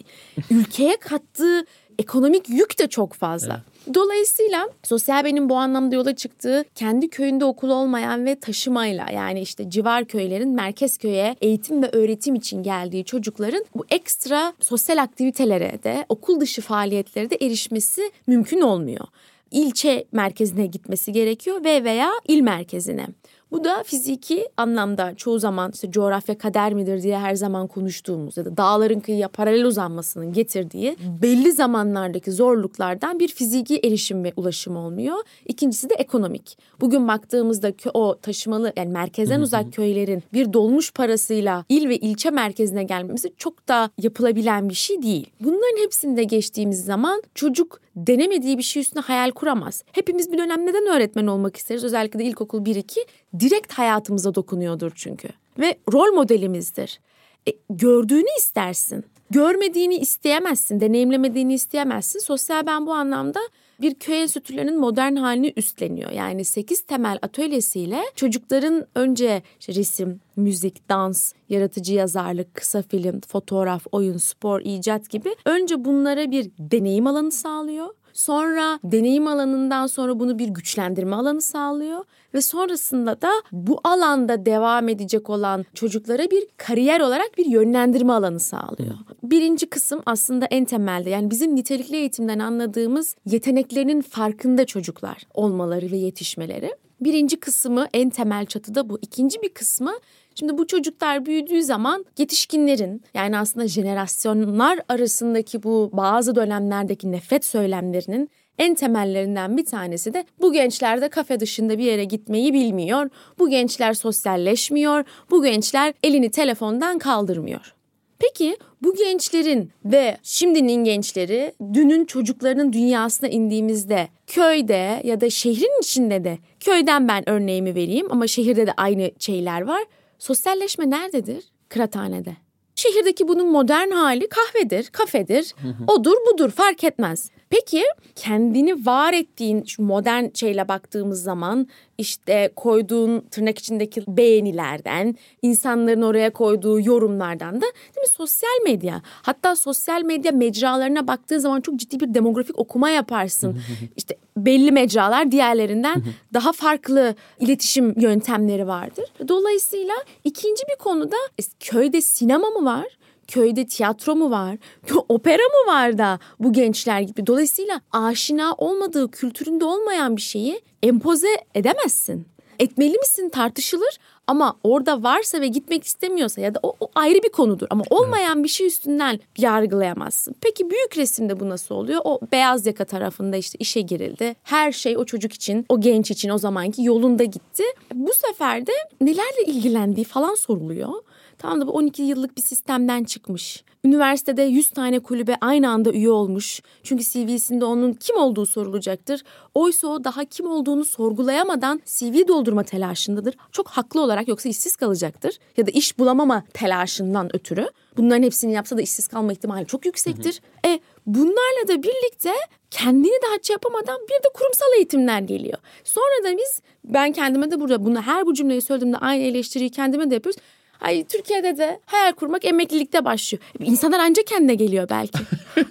[0.50, 1.64] ülkeye kattığı
[1.98, 3.52] ekonomik yük de çok fazla.
[3.52, 3.77] Evet.
[3.94, 9.70] Dolayısıyla sosyal benim bu anlamda yola çıktığı kendi köyünde okul olmayan ve taşımayla yani işte
[9.70, 16.06] civar köylerin merkez köye eğitim ve öğretim için geldiği çocukların bu ekstra sosyal aktivitelere de
[16.08, 19.06] okul dışı faaliyetlere de erişmesi mümkün olmuyor
[19.50, 23.06] ilçe merkezine gitmesi gerekiyor ve veya il merkezine.
[23.52, 28.44] Bu da fiziki anlamda çoğu zaman işte coğrafya kader midir diye her zaman konuştuğumuz ya
[28.44, 35.16] da dağların kıyıya paralel uzanmasının getirdiği belli zamanlardaki zorluklardan bir fiziki erişim ve ulaşım olmuyor.
[35.46, 36.58] İkincisi de ekonomik.
[36.80, 42.84] Bugün baktığımızda o taşımalı yani merkezden uzak köylerin bir dolmuş parasıyla il ve ilçe merkezine
[42.84, 45.30] gelmemizi çok da yapılabilen bir şey değil.
[45.40, 49.82] Bunların hepsinde geçtiğimiz zaman çocuk denemediği bir şey üstüne hayal kuramaz.
[49.92, 51.84] Hepimiz bir dönem neden öğretmen olmak isteriz?
[51.84, 52.98] Özellikle de ilkokul 1-2
[53.40, 55.28] direkt hayatımıza dokunuyordur çünkü.
[55.58, 57.00] Ve rol modelimizdir.
[57.48, 59.04] E, gördüğünü istersin.
[59.30, 62.18] Görmediğini isteyemezsin, deneyimlemediğini isteyemezsin.
[62.18, 63.40] Sosyal ben bu anlamda
[63.80, 66.10] bir köy enstitülerinin modern halini üstleniyor.
[66.10, 73.86] Yani 8 temel atölyesiyle çocukların önce işte resim, müzik, dans, yaratıcı yazarlık, kısa film, fotoğraf,
[73.92, 77.88] oyun, spor, icat gibi önce bunlara bir deneyim alanı sağlıyor.
[78.18, 82.04] Sonra deneyim alanından sonra bunu bir güçlendirme alanı sağlıyor
[82.34, 88.40] ve sonrasında da bu alanda devam edecek olan çocuklara bir kariyer olarak bir yönlendirme alanı
[88.40, 88.94] sağlıyor.
[89.22, 95.96] Birinci kısım aslında en temelde yani bizim nitelikli eğitimden anladığımız yeteneklerinin farkında çocuklar olmaları ve
[95.96, 96.70] yetişmeleri.
[97.00, 98.98] Birinci kısmı en temel çatıda bu.
[99.02, 99.92] İkinci bir kısmı
[100.38, 108.30] Şimdi bu çocuklar büyüdüğü zaman yetişkinlerin yani aslında jenerasyonlar arasındaki bu bazı dönemlerdeki nefret söylemlerinin
[108.58, 113.10] en temellerinden bir tanesi de bu gençler de kafe dışında bir yere gitmeyi bilmiyor.
[113.38, 115.04] Bu gençler sosyalleşmiyor.
[115.30, 117.74] Bu gençler elini telefondan kaldırmıyor.
[118.18, 126.24] Peki bu gençlerin ve şimdinin gençleri dünün çocuklarının dünyasına indiğimizde köyde ya da şehrin içinde
[126.24, 129.84] de köyden ben örneğimi vereyim ama şehirde de aynı şeyler var.
[130.18, 131.44] Sosyalleşme nerededir?
[131.68, 132.36] Kıraathanede.
[132.74, 135.54] Şehirdeki bunun modern hali kahvedir, kafedir,
[135.86, 137.30] odur budur fark etmez.
[137.50, 137.84] Peki
[138.14, 141.66] kendini var ettiğin şu modern şeyle baktığımız zaman
[141.98, 149.02] işte koyduğun tırnak içindeki beğenilerden, insanların oraya koyduğu yorumlardan da değil mi sosyal medya.
[149.04, 153.60] Hatta sosyal medya mecralarına baktığın zaman çok ciddi bir demografik okuma yaparsın.
[153.96, 156.02] işte belli mecralar diğerlerinden
[156.34, 159.04] daha farklı iletişim yöntemleri vardır.
[159.28, 162.97] Dolayısıyla ikinci bir konuda e, köyde sinema mı var?
[163.28, 164.56] Köyde tiyatro mu var?
[165.08, 167.26] Opera mı var da bu gençler gibi?
[167.26, 172.26] Dolayısıyla aşina olmadığı, kültüründe olmayan bir şeyi empoze edemezsin.
[172.58, 177.28] Etmeli misin tartışılır ama orada varsa ve gitmek istemiyorsa ya da o, o ayrı bir
[177.32, 177.66] konudur.
[177.70, 180.34] Ama olmayan bir şey üstünden yargılayamazsın.
[180.40, 182.00] Peki büyük resimde bu nasıl oluyor?
[182.04, 184.34] O beyaz yaka tarafında işte işe girildi.
[184.42, 187.62] Her şey o çocuk için, o genç için o zamanki yolunda gitti.
[187.94, 190.92] Bu sefer de nelerle ilgilendiği falan soruluyor.
[191.38, 193.64] Tam da bu 12 yıllık bir sistemden çıkmış.
[193.84, 196.60] Üniversitede 100 tane kulübe aynı anda üye olmuş.
[196.82, 199.22] Çünkü CV'sinde onun kim olduğu sorulacaktır.
[199.54, 203.34] Oysa o daha kim olduğunu sorgulayamadan CV doldurma telaşındadır.
[203.52, 205.38] Çok haklı olarak yoksa işsiz kalacaktır.
[205.56, 207.68] Ya da iş bulamama telaşından ötürü.
[207.96, 210.40] Bunların hepsini yapsa da işsiz kalma ihtimali çok yüksektir.
[210.62, 210.72] Hı hı.
[210.72, 212.32] E bunlarla da birlikte
[212.70, 215.58] kendini de haç yapamadan bir de kurumsal eğitimler geliyor.
[215.84, 220.10] Sonra da biz ben kendime de burada bunu her bu cümleyi söylediğimde aynı eleştiriyi kendime
[220.10, 220.40] de yapıyoruz.
[220.80, 223.42] Ay Türkiye'de de hayal kurmak emeklilikte başlıyor.
[223.60, 225.18] İnsanlar ancak kendine geliyor belki.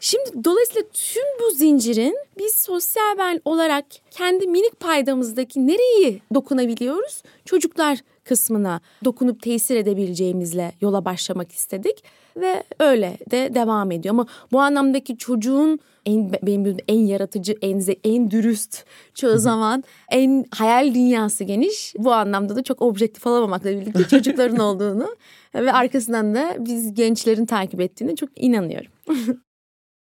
[0.00, 7.22] Şimdi dolayısıyla tüm bu zincirin biz sosyal ben olarak kendi minik paydamızdaki nereyi dokunabiliyoruz?
[7.44, 12.04] Çocuklar kısmına dokunup tesir edebileceğimizle yola başlamak istedik
[12.36, 14.14] ve öyle de devam ediyor.
[14.14, 20.94] Ama bu anlamdaki çocuğun en benim en yaratıcı, en en dürüst çoğu zaman en hayal
[20.94, 21.94] dünyası geniş.
[21.98, 25.16] Bu anlamda da çok objektif olamamakla birlikte çocukların olduğunu
[25.54, 28.90] ve arkasından da biz gençlerin takip ettiğini çok inanıyorum.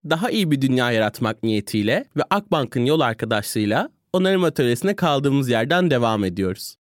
[0.10, 6.24] Daha iyi bir dünya yaratmak niyetiyle ve Akbank'ın yol arkadaşlığıyla onarım atölyesine kaldığımız yerden devam
[6.24, 6.76] ediyoruz.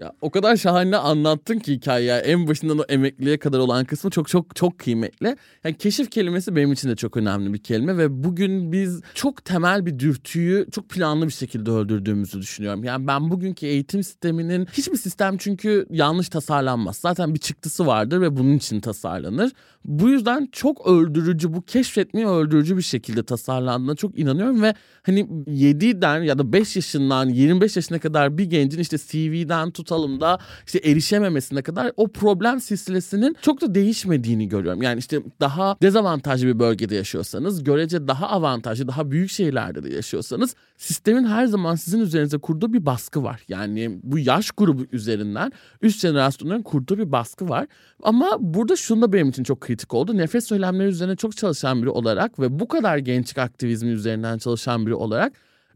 [0.00, 2.14] Ya o kadar şahane anlattın ki hikaye.
[2.14, 5.36] En başından o emekliliğe kadar olan kısmı çok çok çok kıymetli.
[5.64, 9.86] Yani keşif kelimesi benim için de çok önemli bir kelime ve bugün biz çok temel
[9.86, 12.84] bir dürtüyü çok planlı bir şekilde öldürdüğümüzü düşünüyorum.
[12.84, 16.96] Yani ben bugünkü eğitim sisteminin hiçbir sistem çünkü yanlış tasarlanmaz.
[16.96, 19.52] Zaten bir çıktısı vardır ve bunun için tasarlanır.
[19.84, 26.22] Bu yüzden çok öldürücü, bu keşfetmeyi öldürücü bir şekilde tasarlandığına çok inanıyorum ve hani 7'den
[26.22, 31.62] ya da 5 yaşından 25 yaşına kadar bir gencin işte CV'den tutalım da işte erişememesine
[31.62, 34.82] kadar o problem silsilesinin çok da değişmediğini görüyorum.
[34.82, 40.54] Yani işte daha dezavantajlı bir bölgede yaşıyorsanız, görece daha avantajlı, daha büyük şehirlerde de yaşıyorsanız
[40.76, 43.40] sistemin her zaman sizin üzerinize kurduğu bir baskı var.
[43.48, 47.66] Yani bu yaş grubu üzerinden üst jenerasyonların kurduğu bir baskı var.
[48.02, 50.16] Ama burada şunu da benim için çok kritik oldu.
[50.16, 54.94] Nefes söylemleri üzerine çok çalışan biri olarak ve bu kadar gençlik aktivizmi üzerinden çalışan biri
[54.94, 55.32] olarak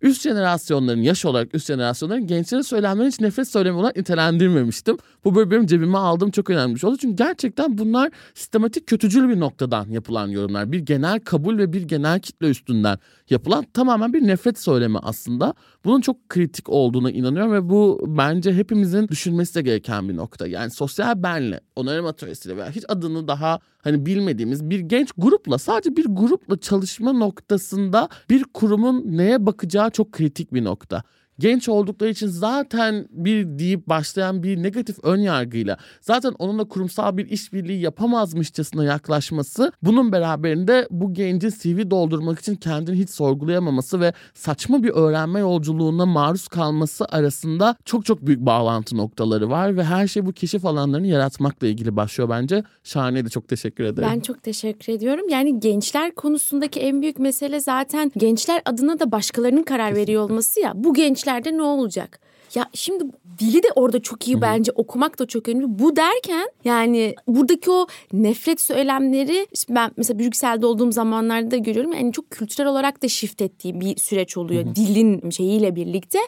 [0.06, 4.96] üst jenerasyonların, yaş olarak üst jenerasyonların gençlere söylenmeyen hiç nefret söylemi olarak nitelendirmemiştim.
[5.24, 6.98] Bu böyle benim cebime aldığım çok önemli şey oldu.
[7.00, 10.72] Çünkü gerçekten bunlar sistematik kötücül bir noktadan yapılan yorumlar.
[10.72, 12.98] Bir genel kabul ve bir genel kitle üstünden
[13.30, 15.54] yapılan tamamen bir nefret söylemi aslında.
[15.84, 20.46] Bunun çok kritik olduğuna inanıyorum ve bu bence hepimizin düşünmesi de gereken bir nokta.
[20.46, 25.96] Yani sosyal benle, onarım atölyesiyle veya hiç adını daha hani bilmediğimiz bir genç grupla sadece
[25.96, 31.02] bir grupla çalışma noktasında bir kurumun neye bakacağı çok kritik bir nokta
[31.38, 37.30] genç oldukları için zaten bir deyip başlayan bir negatif ön yargıyla zaten onunla kurumsal bir
[37.30, 44.82] işbirliği yapamazmışçasına yaklaşması bunun beraberinde bu gencin CV doldurmak için kendini hiç sorgulayamaması ve saçma
[44.82, 50.26] bir öğrenme yolculuğuna maruz kalması arasında çok çok büyük bağlantı noktaları var ve her şey
[50.26, 52.64] bu keşif alanlarını yaratmakla ilgili başlıyor bence.
[52.84, 54.08] Şahaneydi çok teşekkür ederim.
[54.12, 55.28] Ben çok teşekkür ediyorum.
[55.28, 60.72] Yani gençler konusundaki en büyük mesele zaten gençler adına da başkalarının karar veriyor olması ya.
[60.74, 62.20] Bu genç gençlerde ne olacak?
[62.54, 63.04] Ya şimdi
[63.38, 65.78] dili de orada çok iyi bence okumak da çok önemli.
[65.78, 71.92] Bu derken yani buradaki o nefret söylemleri ben mesela Brüksel'de olduğum zamanlarda görüyorum.
[71.92, 74.74] Yani çok kültürel olarak da shift ettiği bir süreç oluyor.
[74.74, 76.18] Dilin şeyiyle birlikte.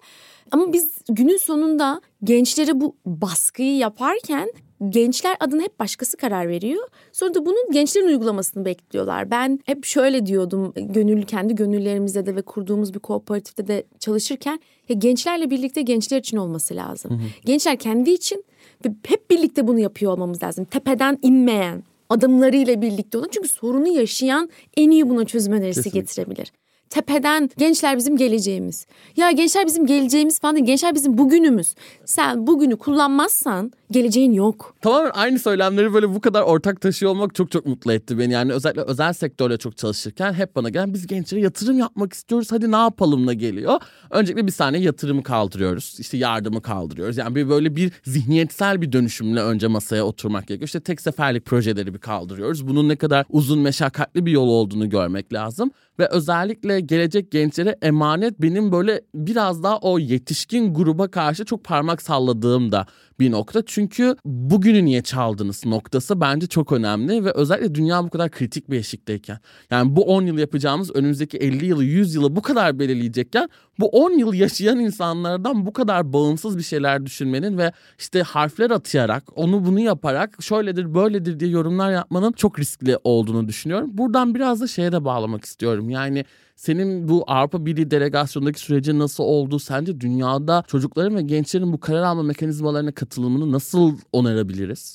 [0.51, 4.53] Ama biz günün sonunda gençlere bu baskıyı yaparken
[4.89, 6.89] gençler adına hep başkası karar veriyor.
[7.13, 9.31] Sonra da bunun gençlerin uygulamasını bekliyorlar.
[9.31, 14.97] Ben hep şöyle diyordum gönüllü kendi gönüllerimizde de ve kurduğumuz bir kooperatifte de çalışırken ya
[14.99, 17.11] gençlerle birlikte gençler için olması lazım.
[17.11, 17.29] Hı hı.
[17.45, 18.45] Gençler kendi için
[18.85, 20.65] ve hep birlikte bunu yapıyor olmamız lazım.
[20.65, 26.01] Tepeden inmeyen adımlarıyla birlikte olan çünkü sorunu yaşayan en iyi buna çözüm önerisi Kesinlikle.
[26.01, 26.53] getirebilir
[26.91, 28.87] tepeden gençler bizim geleceğimiz.
[29.17, 30.67] Ya gençler bizim geleceğimiz falan değil.
[30.67, 31.75] Gençler bizim bugünümüz.
[32.05, 34.75] Sen bugünü kullanmazsan geleceğin yok.
[34.81, 38.33] Tamamen aynı söylemleri böyle bu kadar ortak taşıyor olmak çok çok mutlu etti beni.
[38.33, 42.53] Yani özellikle özel sektörle çok çalışırken hep bana gelen biz gençlere yatırım yapmak istiyoruz.
[42.53, 43.81] Hadi ne yapalımla geliyor.
[44.11, 45.97] Öncelikle bir saniye yatırımı kaldırıyoruz.
[46.01, 47.17] İşte yardımı kaldırıyoruz.
[47.17, 50.67] Yani bir böyle bir zihniyetsel bir dönüşümle önce masaya oturmak gerekiyor.
[50.67, 52.69] İşte tek seferlik projeleri bir kaldırıyoruz.
[52.69, 55.71] Bunun ne kadar uzun meşakkatli bir yol olduğunu görmek lazım.
[55.99, 62.03] Ve özellikle gelecek gençlere emanet benim böyle biraz daha o yetişkin gruba karşı çok parmak
[62.03, 62.87] salladığım da
[63.21, 63.63] bir nokta.
[63.67, 68.79] Çünkü bugünü niye çaldınız noktası bence çok önemli ve özellikle dünya bu kadar kritik bir
[68.79, 69.39] eşikteyken.
[69.71, 74.11] Yani bu 10 yıl yapacağımız önümüzdeki 50 yılı 100 yılı bu kadar belirleyecekken bu 10
[74.11, 79.81] yıl yaşayan insanlardan bu kadar bağımsız bir şeyler düşünmenin ve işte harfler atayarak onu bunu
[79.81, 83.91] yaparak şöyledir böyledir diye yorumlar yapmanın çok riskli olduğunu düşünüyorum.
[83.93, 85.88] Buradan biraz da şeye de bağlamak istiyorum.
[85.91, 86.25] Yani
[86.57, 89.59] senin bu Avrupa Birliği delegasyondaki süreci nasıl oldu?
[89.59, 94.95] Sence dünyada çocukların ve gençlerin bu karar alma mekanizmalarına katılımını nasıl onarabiliriz?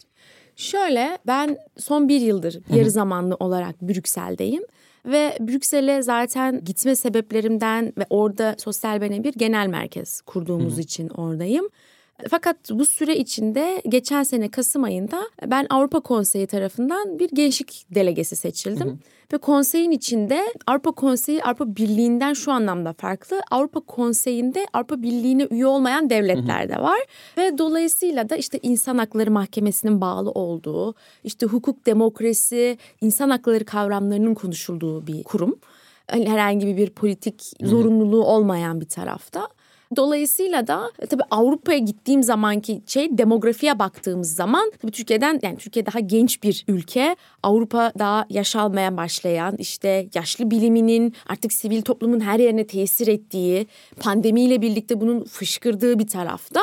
[0.56, 4.64] Şöyle ben son bir yıldır yarı zamanlı olarak Brüksel'deyim.
[5.06, 11.70] Ve Brüksel'e zaten gitme sebeplerimden ve orada sosyal bir genel merkez kurduğumuz için oradayım.
[12.30, 18.36] Fakat bu süre içinde geçen sene Kasım ayında ben Avrupa Konseyi tarafından bir gençlik delegesi
[18.36, 18.88] seçildim.
[18.88, 18.98] Hı hı.
[19.34, 23.42] Ve konseyin içinde Avrupa Konseyi Avrupa Birliği'nden şu anlamda farklı.
[23.52, 27.00] Avrupa Konseyi'nde Avrupa Birliği'ne üye olmayan devletler de var.
[27.38, 34.34] Ve dolayısıyla da işte insan hakları mahkemesinin bağlı olduğu, işte hukuk, demokrasi, insan hakları kavramlarının
[34.34, 35.60] konuşulduğu bir kurum.
[36.08, 39.48] Hani herhangi bir politik zorunluluğu olmayan bir tarafta.
[39.96, 45.86] Dolayısıyla da e, tabii Avrupa'ya gittiğim zamanki şey demografiye baktığımız zaman tabii Türkiye'den yani Türkiye
[45.86, 47.16] daha genç bir ülke.
[47.44, 53.68] Avrupa daha yaş almaya başlayan işte yaşlı biliminin artık sivil toplumun her yerine tesir ettiği
[54.00, 56.62] pandemiyle birlikte bunun fışkırdığı bir tarafta.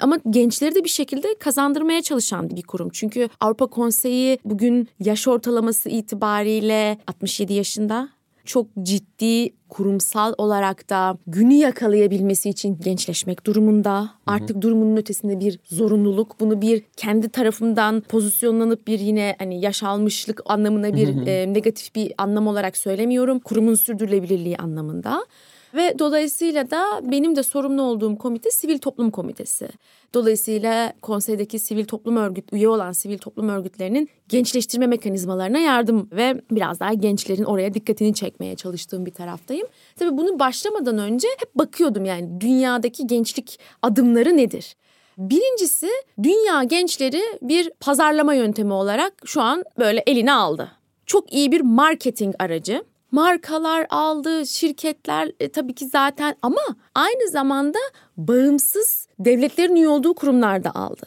[0.00, 2.88] Ama gençleri de bir şekilde kazandırmaya çalışan bir kurum.
[2.92, 8.08] Çünkü Avrupa Konseyi bugün yaş ortalaması itibariyle 67 yaşında
[8.44, 14.10] çok ciddi kurumsal olarak da günü yakalayabilmesi için gençleşmek durumunda.
[14.26, 14.62] Artık hı hı.
[14.62, 16.40] durumunun ötesinde bir zorunluluk.
[16.40, 21.24] Bunu bir kendi tarafından pozisyonlanıp bir yine hani yaş almışlık anlamına bir hı.
[21.30, 23.38] E, negatif bir anlam olarak söylemiyorum.
[23.38, 25.26] Kurumun sürdürülebilirliği anlamında.
[25.74, 29.68] Ve dolayısıyla da benim de sorumlu olduğum komite Sivil Toplum Komitesi.
[30.14, 36.80] Dolayısıyla konseydeki sivil toplum örgüt üye olan sivil toplum örgütlerinin gençleştirme mekanizmalarına yardım ve biraz
[36.80, 39.66] daha gençlerin oraya dikkatini çekmeye çalıştığım bir taraftayım.
[39.96, 44.76] Tabii bunu başlamadan önce hep bakıyordum yani dünyadaki gençlik adımları nedir?
[45.18, 45.88] Birincisi
[46.22, 50.72] dünya gençleri bir pazarlama yöntemi olarak şu an böyle eline aldı.
[51.06, 56.60] Çok iyi bir marketing aracı markalar aldı, şirketler e, tabii ki zaten ama
[56.94, 57.78] aynı zamanda
[58.16, 61.06] bağımsız devletlerin üye olduğu kurumlar da aldı.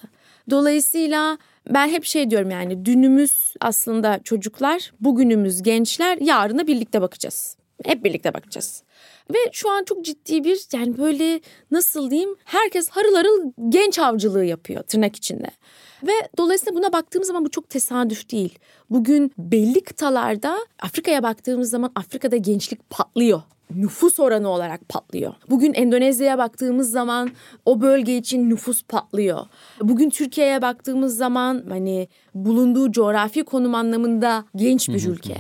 [0.50, 1.38] Dolayısıyla
[1.70, 7.58] ben hep şey diyorum yani dünümüz aslında çocuklar, bugünümüz gençler, yarına birlikte bakacağız.
[7.86, 8.84] Hep birlikte bakacağız.
[9.29, 14.45] Ve şu an çok ciddi bir yani böyle nasıl diyeyim herkes harıl harıl genç avcılığı
[14.45, 15.47] yapıyor tırnak içinde.
[16.03, 18.59] Ve dolayısıyla buna baktığımız zaman bu çok tesadüf değil.
[18.89, 23.41] Bugün belli kıtalarda Afrika'ya baktığımız zaman Afrika'da gençlik patlıyor
[23.75, 25.33] nüfus oranı olarak patlıyor.
[25.49, 27.31] Bugün Endonezya'ya baktığımız zaman
[27.65, 29.45] o bölge için nüfus patlıyor.
[29.81, 35.38] Bugün Türkiye'ye baktığımız zaman hani bulunduğu coğrafi konum anlamında genç bir ülke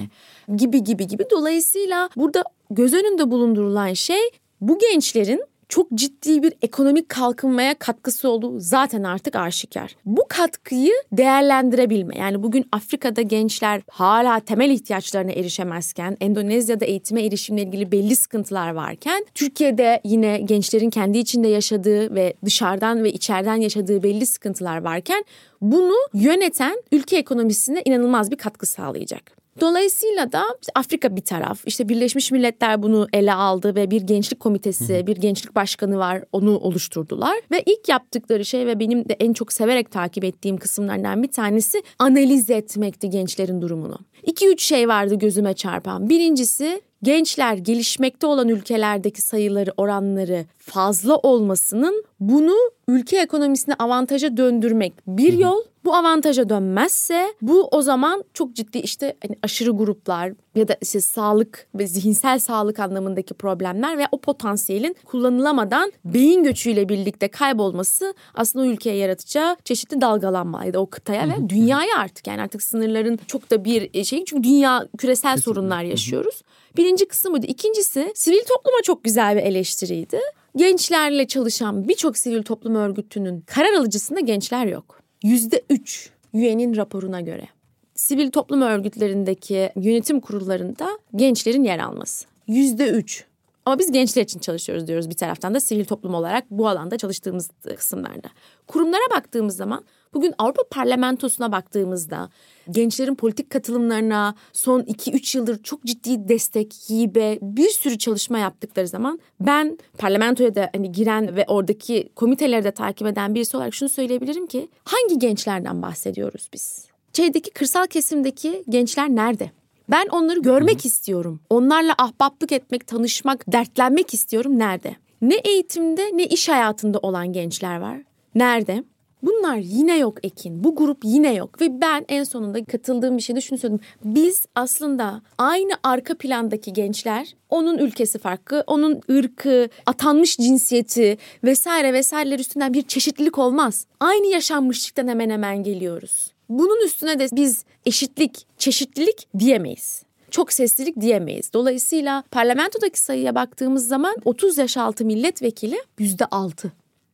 [0.55, 1.25] gibi gibi gibi.
[1.31, 2.43] Dolayısıyla burada
[2.75, 4.29] göz önünde bulundurulan şey
[4.61, 9.95] bu gençlerin çok ciddi bir ekonomik kalkınmaya katkısı olduğu zaten artık aşikar.
[10.05, 17.91] Bu katkıyı değerlendirebilme yani bugün Afrika'da gençler hala temel ihtiyaçlarına erişemezken Endonezya'da eğitime erişimle ilgili
[17.91, 24.25] belli sıkıntılar varken Türkiye'de yine gençlerin kendi içinde yaşadığı ve dışarıdan ve içeriden yaşadığı belli
[24.25, 25.25] sıkıntılar varken
[25.61, 29.42] bunu yöneten ülke ekonomisine inanılmaz bir katkı sağlayacak.
[29.61, 30.43] Dolayısıyla da
[30.75, 31.61] Afrika bir taraf.
[31.65, 36.23] İşte Birleşmiş Milletler bunu ele aldı ve bir gençlik komitesi, bir gençlik başkanı var.
[36.31, 37.37] Onu oluşturdular.
[37.51, 41.83] Ve ilk yaptıkları şey ve benim de en çok severek takip ettiğim kısımlardan bir tanesi
[41.99, 43.97] analiz etmekti gençlerin durumunu.
[44.23, 46.09] İki üç şey vardı gözüme çarpan.
[46.09, 52.55] Birincisi gençler gelişmekte olan ülkelerdeki sayıları oranları fazla olmasının bunu
[52.87, 55.57] ülke ekonomisine avantaja döndürmek bir yol.
[55.85, 61.01] Bu avantaja dönmezse bu o zaman çok ciddi işte hani aşırı gruplar ya da işte
[61.01, 68.65] sağlık ve zihinsel sağlık anlamındaki problemler ve o potansiyelin kullanılamadan beyin göçüyle birlikte kaybolması aslında
[68.65, 73.65] o ülkeye yaratacağı çeşitli dalgalanmaydı o kıtaya ve dünyaya artık yani artık sınırların çok da
[73.65, 76.41] bir şey çünkü dünya küresel sorunlar yaşıyoruz.
[76.77, 77.45] Birinci kısmı buydu.
[77.45, 80.19] İkincisi sivil topluma çok güzel bir eleştiriydi.
[80.55, 84.99] Gençlerle çalışan birçok sivil toplum örgütünün karar alıcısında gençler yok.
[85.23, 87.47] Yüzde üç UN'in raporuna göre.
[87.95, 92.25] Sivil toplum örgütlerindeki yönetim kurullarında gençlerin yer alması.
[92.47, 93.25] Yüzde üç.
[93.65, 97.49] Ama biz gençler için çalışıyoruz diyoruz bir taraftan da sivil toplum olarak bu alanda çalıştığımız
[97.77, 98.27] kısımlarda.
[98.67, 102.29] Kurumlara baktığımız zaman bugün Avrupa Parlamentosu'na baktığımızda
[102.71, 109.19] gençlerin politik katılımlarına son 2-3 yıldır çok ciddi destek, hibe, bir sürü çalışma yaptıkları zaman
[109.39, 114.47] ben parlamentoya da hani giren ve oradaki komiteleri de takip eden birisi olarak şunu söyleyebilirim
[114.47, 116.85] ki hangi gençlerden bahsediyoruz biz?
[117.13, 119.51] Şeydeki kırsal kesimdeki gençler nerede?
[119.89, 120.87] Ben onları görmek Hı-hı.
[120.87, 121.39] istiyorum.
[121.49, 124.59] Onlarla ahbaplık etmek, tanışmak, dertlenmek istiyorum.
[124.59, 124.95] Nerede?
[125.21, 127.97] Ne eğitimde ne iş hayatında olan gençler var.
[128.35, 128.83] Nerede?
[129.23, 130.63] Bunlar yine yok Ekin.
[130.63, 131.61] Bu grup yine yok.
[131.61, 133.85] Ve ben en sonunda katıldığım bir şeyde şunu söyledim.
[134.03, 142.39] Biz aslında aynı arka plandaki gençler onun ülkesi farklı, onun ırkı, atanmış cinsiyeti vesaire vesaireler
[142.39, 143.85] üstünden bir çeşitlilik olmaz.
[143.99, 146.33] Aynı yaşanmışlıktan hemen hemen geliyoruz.
[146.49, 151.53] Bunun üstüne de biz eşitlik, çeşitlilik diyemeyiz çok seslilik diyemeyiz.
[151.53, 156.69] Dolayısıyla parlamentodaki sayıya baktığımız zaman 30 yaş altı milletvekili %6.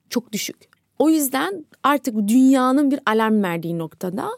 [0.09, 0.68] Çok düşük.
[0.99, 4.29] O yüzden artık dünyanın bir alarm verdiği noktada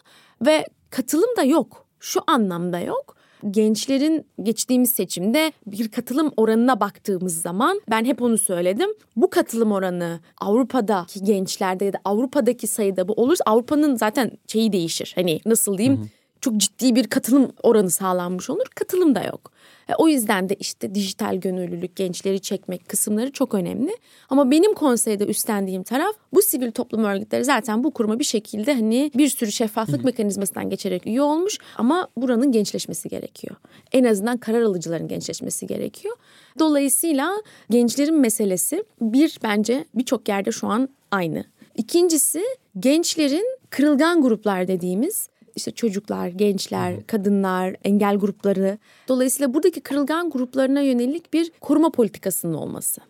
[0.46, 1.86] ve katılım da yok.
[2.00, 3.16] Şu anlamda yok
[3.50, 8.90] gençlerin geçtiğimiz seçimde bir katılım oranına baktığımız zaman ben hep onu söyledim.
[9.16, 15.12] Bu katılım oranı Avrupa'daki gençlerde ya da Avrupa'daki sayıda bu olursa Avrupa'nın zaten şeyi değişir.
[15.16, 15.98] Hani nasıl diyeyim?
[16.00, 16.08] Hı hı.
[16.42, 18.66] Çok ciddi bir katılım oranı sağlanmış olur.
[18.76, 19.52] Katılım da yok.
[19.92, 23.98] E, o yüzden de işte dijital gönüllülük, gençleri çekmek kısımları çok önemli.
[24.30, 29.12] Ama benim konseyde üstlendiğim taraf bu sivil toplum örgütleri zaten bu kuruma bir şekilde hani
[29.16, 33.56] bir sürü şeffaflık mekanizmasından geçerek üye olmuş ama buranın gençleşmesi gerekiyor.
[33.92, 36.16] En azından karar alıcıların gençleşmesi gerekiyor.
[36.60, 37.34] Dolayısıyla
[37.70, 41.46] gençlerin meselesi bir bence birçok yerde şu an aynı.
[41.76, 42.44] İkincisi
[42.80, 45.31] gençlerin kırılgan gruplar dediğimiz
[45.62, 48.78] işte çocuklar, gençler, kadınlar, engel grupları.
[49.08, 53.02] Dolayısıyla buradaki kırılgan gruplarına yönelik bir koruma politikasının olması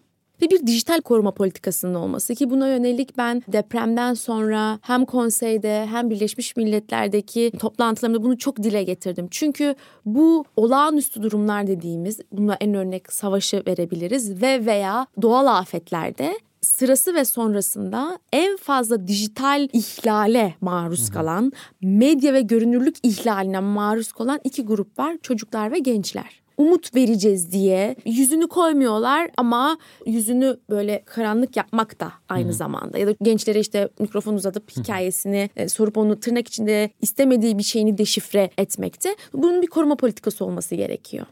[0.41, 6.09] ve bir dijital koruma politikasının olması ki buna yönelik ben depremden sonra hem konseyde hem
[6.09, 9.27] Birleşmiş Milletler'deki toplantılarımda bunu çok dile getirdim.
[9.31, 16.39] Çünkü bu olağanüstü durumlar dediğimiz buna en örnek savaşı verebiliriz ve veya doğal afetlerde
[16.81, 24.39] sırası ve sonrasında en fazla dijital ihlale maruz kalan, medya ve görünürlük ihlaline maruz kalan
[24.43, 25.17] iki grup var.
[25.21, 32.45] Çocuklar ve gençler umut vereceğiz diye yüzünü koymuyorlar ama yüzünü böyle karanlık yapmak da aynı
[32.45, 32.53] Hı-hı.
[32.53, 37.63] zamanda ya da gençlere işte mikrofon uzatıp hikayesini e, sorup onu tırnak içinde istemediği bir
[37.63, 39.15] şeyini deşifre etmekte.
[39.33, 41.25] Bunun bir koruma politikası olması gerekiyor.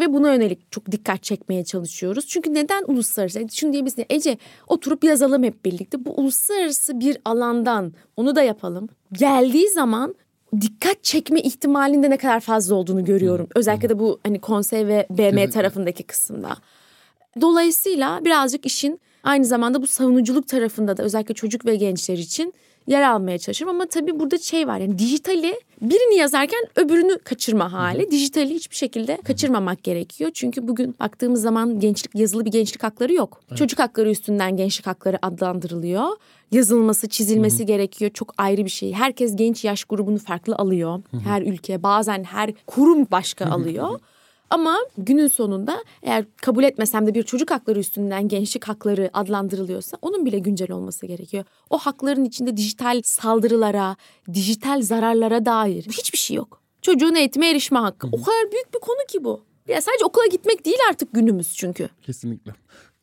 [0.00, 2.26] Ve buna yönelik çok dikkat çekmeye çalışıyoruz.
[2.26, 3.46] Çünkü neden uluslararası?
[3.52, 6.04] Şunu diyebilirsin Ece oturup yazalım hep birlikte.
[6.04, 8.88] Bu uluslararası bir alandan onu da yapalım.
[9.12, 10.14] Geldiği zaman
[10.60, 13.48] dikkat çekme ihtimalinde ne kadar fazla olduğunu görüyorum.
[13.54, 16.56] Özellikle de bu hani konsey ve BM tarafındaki kısımda.
[17.40, 22.54] Dolayısıyla birazcık işin aynı zamanda bu savunuculuk tarafında da özellikle çocuk ve gençler için
[22.86, 23.76] yer almaya çalışıyorum.
[23.76, 28.10] Ama tabii burada şey var yani dijitali birini yazarken öbürünü kaçırma hali.
[28.10, 30.30] Dijitali hiçbir şekilde kaçırmamak gerekiyor.
[30.34, 33.40] Çünkü bugün baktığımız zaman gençlik yazılı bir gençlik hakları yok.
[33.48, 33.58] Evet.
[33.58, 36.08] Çocuk hakları üstünden gençlik hakları adlandırılıyor.
[36.52, 37.66] Yazılması, çizilmesi Hı-hı.
[37.66, 38.10] gerekiyor.
[38.14, 38.92] Çok ayrı bir şey.
[38.92, 41.02] Herkes genç yaş grubunu farklı alıyor.
[41.10, 41.20] Hı-hı.
[41.20, 43.54] Her ülke bazen her kurum başka Hı-hı.
[43.54, 44.00] alıyor.
[44.50, 50.26] Ama günün sonunda eğer kabul etmesem de bir çocuk hakları üstünden gençlik hakları adlandırılıyorsa onun
[50.26, 51.44] bile güncel olması gerekiyor.
[51.70, 53.96] O hakların içinde dijital saldırılara,
[54.32, 56.62] dijital zararlara dair hiçbir şey yok.
[56.82, 58.06] Çocuğun eğitime erişme hakkı.
[58.12, 59.40] O kadar büyük bir konu ki bu.
[59.68, 61.88] Ya sadece okula gitmek değil artık günümüz çünkü.
[62.02, 62.54] Kesinlikle.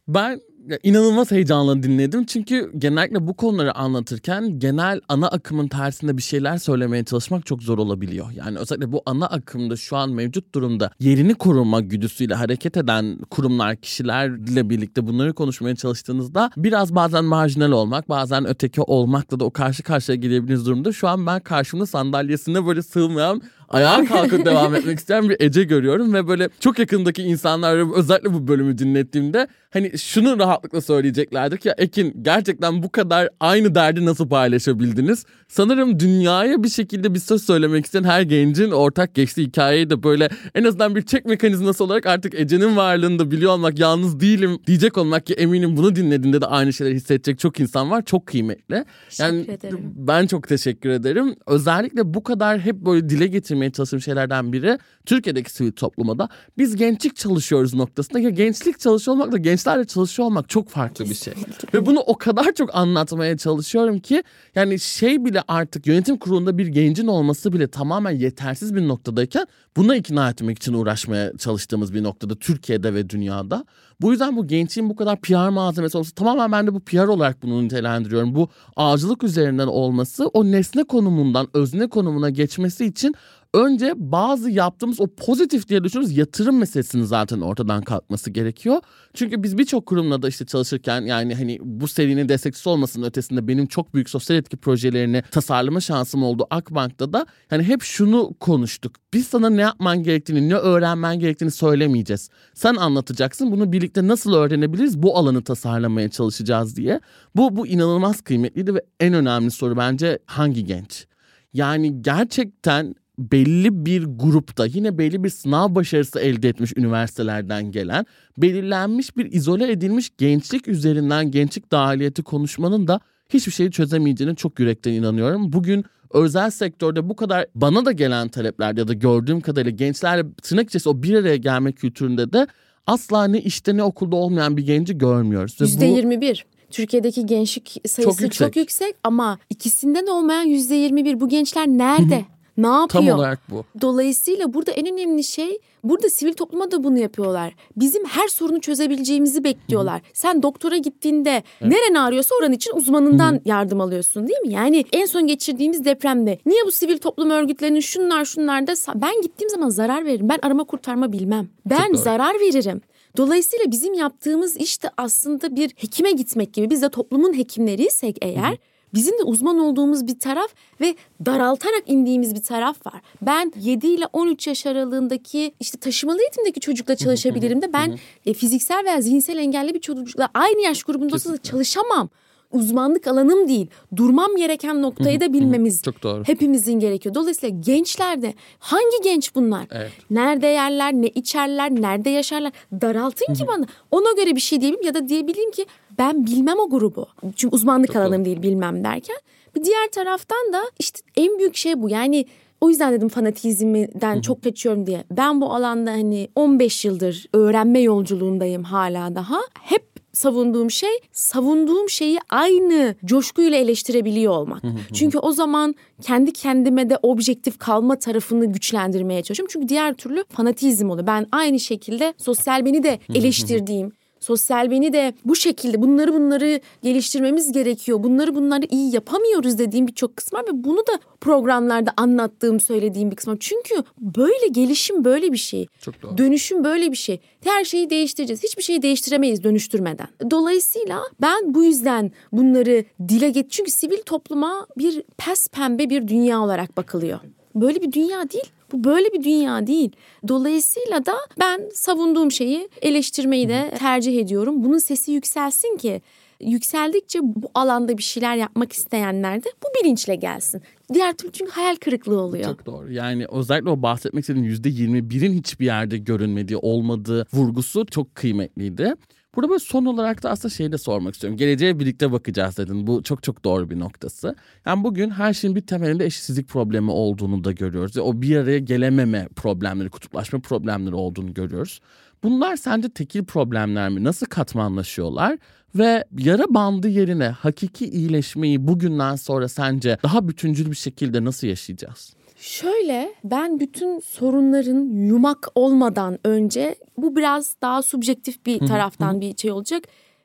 [0.08, 0.42] Ben
[0.84, 2.26] inanılmaz heyecanla dinledim.
[2.26, 7.78] Çünkü genellikle bu konuları anlatırken genel ana akımın tersinde bir şeyler söylemeye çalışmak çok zor
[7.78, 8.32] olabiliyor.
[8.32, 13.76] Yani özellikle bu ana akımda şu an mevcut durumda yerini koruma güdüsüyle hareket eden kurumlar,
[13.76, 19.84] kişilerle birlikte bunları konuşmaya çalıştığınızda biraz bazen marjinal olmak, bazen öteki olmakla da o karşı
[19.84, 20.92] karşıya gelebildiğiniz durumda.
[20.92, 26.14] Şu an ben karşımda sandalyesine böyle sığmayan ayağa kalkıp devam etmek isteyen bir Ece görüyorum
[26.14, 32.14] ve böyle çok yakındaki insanlar özellikle bu bölümü dinlettiğimde hani şunu rahatlıkla söyleyeceklerdir ki Ekin
[32.22, 35.26] gerçekten bu kadar aynı derdi nasıl paylaşabildiniz?
[35.48, 40.30] Sanırım dünyaya bir şekilde bir söz söylemek isteyen her gencin ortak geçtiği hikayeyi de böyle
[40.56, 44.98] en azından bir çek mekanizması olarak artık Ece'nin varlığını da biliyor olmak yalnız değilim diyecek
[44.98, 48.06] olmak ki eminim bunu dinlediğinde de aynı şeyleri hissedecek çok insan var.
[48.06, 48.86] Çok kıymetli.
[49.20, 49.80] Yani ederim.
[49.96, 51.36] ben çok teşekkür ederim.
[51.48, 56.76] Özellikle bu kadar hep böyle dile getirmeye çalıştığım şeylerden biri Türkiye'deki sivil topluma da biz
[56.76, 61.34] gençlik çalışıyoruz noktasında ya gençlik çalışıyor olmak da gençlerle çalışıyor olmak çok farklı bir şey.
[61.74, 64.24] Ve bunu o kadar çok anlatmaya çalışıyorum ki
[64.56, 69.48] yani şey bile artık yönetim kurulunda bir gencin olması bile tamamen yetersiz bir noktadayken
[69.78, 73.66] buna ikna etmek için uğraşmaya çalıştığımız bir noktada Türkiye'de ve dünyada.
[74.02, 77.44] Bu yüzden bu gençliğin bu kadar PR malzemesi olması tamamen ben de bu PR olarak
[77.44, 78.36] bunu nitelendiriyorum.
[78.36, 83.16] Bu ağacılık üzerinden olması o nesne konumundan özne konumuna geçmesi için
[83.54, 88.82] önce bazı yaptığımız o pozitif diye düşünüyoruz yatırım meselesinin zaten ortadan kalkması gerekiyor.
[89.14, 93.68] Çünkü biz birçok kurumla da işte çalışırken yani hani bu serinin destekçisi olmasının ötesinde benim
[93.68, 98.96] çok büyük sosyal etki projelerini tasarlama şansım oldu Akbank'ta da hani hep şunu konuştuk.
[99.14, 102.30] Biz sana ne yapman gerektiğini, ne öğrenmen gerektiğini söylemeyeceğiz.
[102.54, 103.52] Sen anlatacaksın.
[103.52, 105.04] Bunu birlikte nasıl öğrenebiliriz?
[105.04, 107.00] Bu alanı tasarlamaya çalışacağız diye.
[107.36, 111.08] Bu bu inanılmaz kıymetliydi ve en önemli soru bence hangi genç?
[111.54, 118.06] Yani gerçekten belli bir grupta yine belli bir sınav başarısı elde etmiş üniversitelerden gelen
[118.38, 124.92] belirlenmiş bir izole edilmiş gençlik üzerinden gençlik dahiliyeti konuşmanın da hiçbir şeyi çözemeyeceğine çok yürekten
[124.92, 125.54] inanıyorum.
[125.54, 130.70] Bugün özel sektörde bu kadar bana da gelen talepler ya da gördüğüm kadarıyla gençlerle tırnak
[130.70, 132.48] içerisinde o bir araya gelme kültüründe de
[132.88, 135.56] asla ne işte ne okulda olmayan bir genci görmüyoruz.
[135.60, 136.46] Yüzde yirmi bir.
[136.72, 138.48] Türkiye'deki gençlik sayısı çok yüksek.
[138.48, 141.20] çok yüksek ama ikisinden olmayan yüzde yirmi bir.
[141.20, 142.26] Bu gençler nerede?
[142.58, 142.88] Ne yapıyor?
[142.88, 143.64] Tam olarak bu.
[143.82, 147.54] Dolayısıyla burada en önemli şey burada sivil topluma da bunu yapıyorlar.
[147.78, 149.96] Bizim her sorunu çözebileceğimizi bekliyorlar.
[149.96, 150.12] Hı-hı.
[150.14, 151.72] Sen doktora gittiğinde evet.
[151.72, 153.42] neren ağrıyorsa oranın için uzmanından Hı-hı.
[153.46, 154.54] yardım alıyorsun değil mi?
[154.54, 159.50] Yani en son geçirdiğimiz depremde niye bu sivil toplum örgütlerinin şunlar şunlar da ben gittiğim
[159.50, 160.30] zaman zarar veririm.
[160.30, 161.50] Ben arama kurtarma bilmem.
[161.66, 162.82] Ben zarar veririm.
[163.18, 166.70] Dolayısıyla bizim yaptığımız işte aslında bir hekime gitmek gibi.
[166.70, 172.36] Biz de toplumun hekimleriysek eğer Hı-hı bizim de uzman olduğumuz bir taraf ve daraltarak indiğimiz
[172.36, 173.02] bir taraf var.
[173.22, 178.86] Ben 7 ile 13 yaş aralığındaki işte taşımalı eğitimdeki çocukla çalışabilirim de ben e, fiziksel
[178.86, 182.10] veya zihinsel engelli bir çocukla aynı yaş grubunda olsa çalışamam
[182.54, 183.68] uzmanlık alanım değil.
[183.96, 186.24] Durmam gereken noktayı da bilmemiz Çok doğru.
[186.26, 187.16] hepimizin gerekiyor.
[187.16, 189.66] Dolayısıyla gençlerde hangi genç bunlar?
[189.72, 189.92] Evet.
[190.10, 192.52] Nerede yerler, ne içerler, nerede yaşarlar?
[192.82, 193.66] Daraltın ki bana.
[193.92, 195.66] Ona göre bir şey diyebilirim ya da diyebileyim ki
[196.00, 197.08] ben bilmem o grubu.
[197.36, 198.26] Çünkü uzmanlık Çok alanım doğru.
[198.26, 199.18] değil bilmem derken.
[199.56, 201.90] Bir diğer taraftan da işte en büyük şey bu.
[201.90, 202.26] Yani
[202.62, 205.04] o yüzden dedim fanatizmden çok kaçıyorum diye.
[205.12, 209.40] Ben bu alanda hani 15 yıldır öğrenme yolculuğundayım hala daha.
[209.62, 214.62] Hep savunduğum şey savunduğum şeyi aynı coşkuyla eleştirebiliyor olmak.
[214.94, 219.50] Çünkü o zaman kendi kendime de objektif kalma tarafını güçlendirmeye çalışıyorum.
[219.54, 221.08] Çünkü diğer türlü fanatizm oluyor.
[221.08, 223.92] Ben aynı şekilde sosyal beni de eleştirdiğim
[224.24, 228.04] sosyal beni de bu şekilde bunları bunları geliştirmemiz gerekiyor.
[228.04, 233.16] Bunları bunları iyi yapamıyoruz dediğim birçok kısım var ve bunu da programlarda anlattığım, söylediğim bir
[233.16, 233.38] kısım var.
[233.40, 235.68] Çünkü böyle gelişim böyle bir şey.
[235.82, 236.18] Çok doğru.
[236.18, 237.20] Dönüşüm böyle bir şey.
[237.44, 238.44] Her şeyi değiştireceğiz.
[238.44, 240.08] Hiçbir şeyi değiştiremeyiz dönüştürmeden.
[240.32, 246.42] Dolayısıyla ben bu yüzden bunları dile get çünkü sivil topluma bir pes pembe bir dünya
[246.42, 247.20] olarak bakılıyor.
[247.56, 248.52] Böyle bir dünya değil.
[248.74, 249.92] Bu böyle bir dünya değil.
[250.28, 254.64] Dolayısıyla da ben savunduğum şeyi eleştirmeyi de tercih ediyorum.
[254.64, 256.02] Bunun sesi yükselsin ki
[256.42, 260.62] yükseldikçe bu alanda bir şeyler yapmak isteyenler de bu bilinçle gelsin.
[260.94, 262.44] Diğer türlü çünkü hayal kırıklığı oluyor.
[262.44, 262.92] Çok doğru.
[262.92, 268.96] Yani özellikle o bahsetmek istediğim yüzde yirmi birin hiçbir yerde görünmediği, olmadığı vurgusu çok kıymetliydi.
[269.36, 271.38] Burada böyle son olarak da aslında şeyi de sormak istiyorum.
[271.38, 272.88] Geleceğe birlikte bakacağız dedin.
[272.88, 274.36] Bu çok çok doğru bir noktası.
[274.66, 277.98] Yani bugün her şeyin bir temelinde eşitsizlik problemi olduğunu da görüyoruz.
[277.98, 281.80] O bir araya gelememe problemleri, kutuplaşma problemleri olduğunu görüyoruz.
[282.24, 284.04] Bunlar sence tekil problemler mi?
[284.04, 285.38] Nasıl katmanlaşıyorlar?
[285.76, 292.14] Ve yara bandı yerine hakiki iyileşmeyi bugünden sonra sence daha bütüncül bir şekilde nasıl yaşayacağız?
[292.44, 299.52] Şöyle ben bütün sorunların yumak olmadan önce bu biraz daha subjektif bir taraftan bir şey
[299.52, 299.84] olacak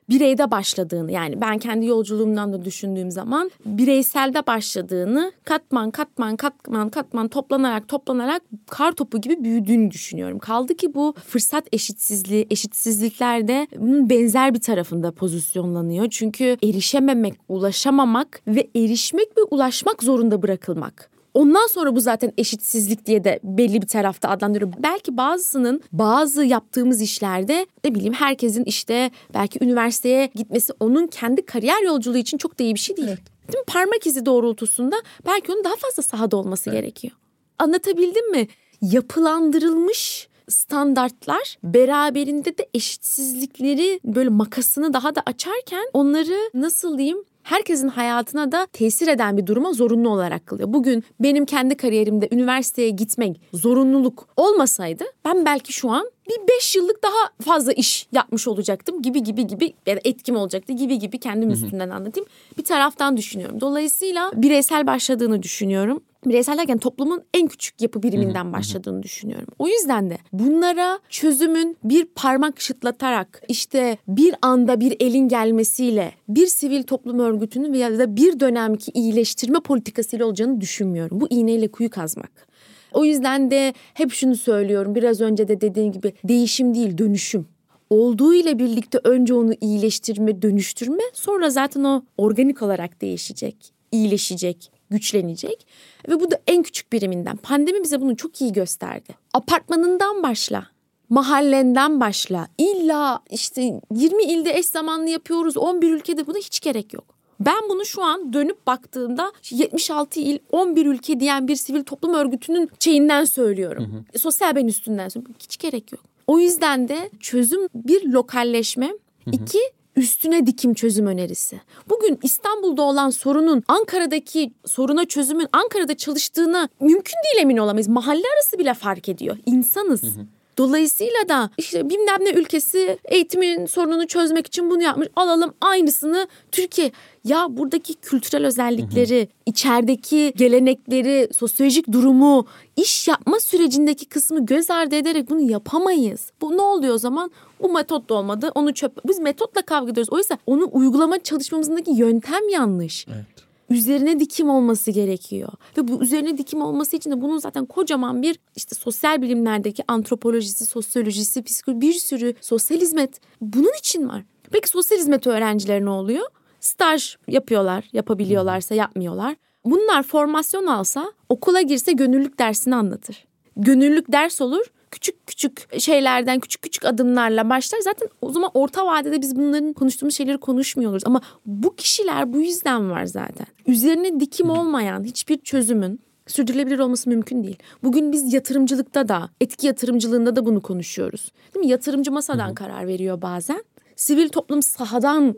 [0.09, 7.27] bireyde başladığını yani ben kendi yolculuğumdan da düşündüğüm zaman bireyselde başladığını katman katman katman katman
[7.27, 10.39] toplanarak toplanarak kar topu gibi büyüdüğünü düşünüyorum.
[10.39, 16.07] Kaldı ki bu fırsat eşitsizliği eşitsizliklerde bunun benzer bir tarafında pozisyonlanıyor.
[16.09, 21.18] Çünkü erişememek, ulaşamamak ve erişmek ve ulaşmak zorunda bırakılmak.
[21.33, 24.73] Ondan sonra bu zaten eşitsizlik diye de belli bir tarafta adlandırıyor.
[24.77, 31.83] Belki bazısının bazı yaptığımız işlerde ne bileyim herkesin işte belki üniversiteye gitmesi onun kendi kariyer
[31.83, 33.07] yolculuğu için çok da iyi bir şey değil.
[33.07, 33.19] Evet.
[33.47, 33.65] Değil mi?
[33.67, 36.81] Parmak izi doğrultusunda belki onun daha fazla sahada olması evet.
[36.81, 37.13] gerekiyor.
[37.59, 38.47] Anlatabildim mi?
[38.81, 48.51] Yapılandırılmış standartlar beraberinde de eşitsizlikleri böyle makasını daha da açarken onları nasıl diyeyim herkesin hayatına
[48.51, 50.73] da tesir eden bir duruma zorunlu olarak kılıyor.
[50.73, 57.03] Bugün benim kendi kariyerimde üniversiteye gitmek zorunluluk olmasaydı ben belki şu an bir beş yıllık
[57.03, 61.51] daha fazla iş yapmış olacaktım gibi gibi gibi ya da etkim olacaktı gibi gibi kendim
[61.51, 62.29] üstünden anlatayım.
[62.57, 63.61] Bir taraftan düşünüyorum.
[63.61, 69.47] Dolayısıyla bireysel başladığını düşünüyorum bireysel derken toplumun en küçük yapı biriminden başladığını düşünüyorum.
[69.59, 76.47] O yüzden de bunlara çözümün bir parmak şıtlatarak işte bir anda bir elin gelmesiyle bir
[76.47, 81.21] sivil toplum örgütünün veya da bir dönemki iyileştirme politikasıyla olacağını düşünmüyorum.
[81.21, 82.49] Bu iğneyle kuyu kazmak.
[82.93, 87.47] O yüzden de hep şunu söylüyorum biraz önce de dediğim gibi değişim değil dönüşüm
[87.89, 95.67] olduğu ile birlikte önce onu iyileştirme, dönüştürme sonra zaten o organik olarak değişecek, iyileşecek, güçlenecek
[96.09, 97.37] ve bu da en küçük biriminden.
[97.37, 99.15] Pandemi bize bunu çok iyi gösterdi.
[99.33, 100.67] Apartmanından başla
[101.09, 102.47] mahallenden başla.
[102.57, 103.61] İlla işte
[103.95, 107.19] 20 ilde eş zamanlı yapıyoruz 11 ülkede buna hiç gerek yok.
[107.39, 112.69] Ben bunu şu an dönüp baktığımda 76 il 11 ülke diyen bir sivil toplum örgütünün
[112.79, 113.85] şeyinden söylüyorum.
[113.85, 114.19] Hı hı.
[114.19, 115.35] Sosyal ben üstünden söylüyorum.
[115.39, 116.01] Hiç gerek yok.
[116.27, 119.35] O yüzden de çözüm bir lokalleşme, hı hı.
[119.35, 119.59] iki
[119.99, 121.61] üstüne dikim çözüm önerisi.
[121.89, 127.87] Bugün İstanbul'da olan sorunun Ankara'daki soruna çözümün Ankara'da çalıştığına mümkün değil emin olamayız.
[127.87, 129.37] Mahalle arası bile fark ediyor.
[129.45, 130.03] İnsanız.
[130.03, 130.25] Hı hı.
[130.59, 135.07] Dolayısıyla da işte bilmem ne ülkesi eğitimin sorununu çözmek için bunu yapmış.
[135.15, 136.91] Alalım aynısını Türkiye.
[137.23, 139.27] Ya buradaki kültürel özellikleri, hı hı.
[139.45, 142.45] içerideki gelenekleri, sosyolojik durumu,
[142.75, 146.31] iş yapma sürecindeki kısmı göz ardı ederek bunu yapamayız.
[146.41, 147.31] Bu ne oluyor o zaman?
[147.61, 148.51] Bu metot da olmadı.
[148.55, 149.07] Onu çöp.
[149.07, 150.13] Biz metotla kavga ediyoruz.
[150.13, 153.05] Oysa onu uygulama çalışmamızdaki yöntem yanlış.
[153.07, 155.49] Evet üzerine dikim olması gerekiyor.
[155.77, 160.65] Ve bu üzerine dikim olması için de bunun zaten kocaman bir işte sosyal bilimlerdeki antropolojisi,
[160.65, 164.23] sosyolojisi, psikoloji bir sürü sosyal hizmet bunun için var.
[164.51, 166.25] Peki sosyal hizmet öğrencileri ne oluyor?
[166.59, 169.35] Staj yapıyorlar, yapabiliyorlarsa yapmıyorlar.
[169.65, 173.25] Bunlar formasyon alsa okula girse gönüllülük dersini anlatır.
[173.57, 177.79] Gönüllülük ders olur küçük küçük şeylerden küçük küçük adımlarla başlar.
[177.79, 181.03] Zaten o zaman orta vadede biz bunların konuştuğumuz şeyleri konuşmuyoruz.
[181.05, 183.47] Ama bu kişiler bu yüzden var zaten.
[183.67, 187.57] Üzerine dikim olmayan hiçbir çözümün sürdürülebilir olması mümkün değil.
[187.83, 191.31] Bugün biz yatırımcılıkta da, etki yatırımcılığında da bunu konuşuyoruz.
[191.55, 191.71] Değil mi?
[191.71, 193.63] Yatırımcı masadan karar veriyor bazen.
[193.95, 195.35] Sivil toplum sahadan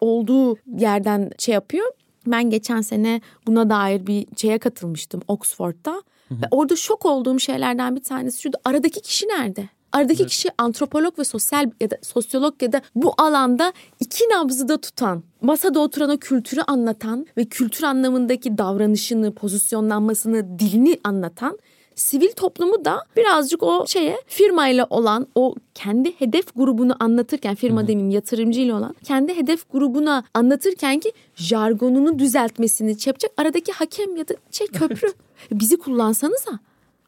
[0.00, 1.86] olduğu yerden şey yapıyor.
[2.26, 6.02] Ben geçen sene buna dair bir şeye katılmıştım Oxford'da.
[6.30, 8.56] Ve orada şok olduğum şeylerden bir tanesi şuydu.
[8.64, 9.68] Aradaki kişi nerede?
[9.92, 10.30] Aradaki evet.
[10.30, 15.22] kişi antropolog ve sosyal ya da sosyolog ya da bu alanda iki nabzı da tutan,
[15.42, 21.58] masada oturan o kültürü anlatan ve kültür anlamındaki davranışını, pozisyonlanmasını, dilini anlatan
[21.94, 27.88] sivil toplumu da birazcık o şeye firmayla olan o kendi hedef grubunu anlatırken firma Hı-hı.
[27.88, 34.34] demeyeyim yatırımcıyla olan kendi hedef grubuna anlatırken ki jargonunu düzeltmesini yapacak aradaki hakem ya da
[34.50, 35.12] şey köprü.
[35.52, 36.58] Bizi kullansanıza.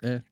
[0.03, 0.23] Evet.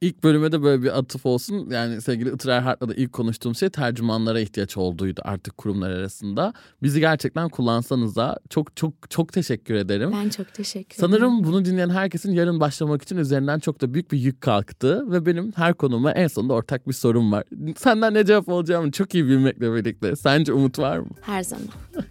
[0.00, 1.70] İlk bölüme de böyle bir atıf olsun.
[1.70, 6.52] Yani sevgili Itır Erhart'la da ilk konuştuğum şey tercümanlara ihtiyaç olduğuydu artık kurumlar arasında.
[6.82, 10.12] Bizi gerçekten kullansanız da çok çok çok teşekkür ederim.
[10.12, 11.10] Ben çok teşekkür ederim.
[11.10, 15.04] Sanırım bunu dinleyen herkesin yarın başlamak için üzerinden çok da büyük bir yük kalktı.
[15.12, 17.44] Ve benim her konuma en sonunda ortak bir sorum var.
[17.76, 20.16] Senden ne cevap alacağımı çok iyi bilmekle birlikte.
[20.16, 21.08] Sence umut var mı?
[21.20, 21.66] Her zaman.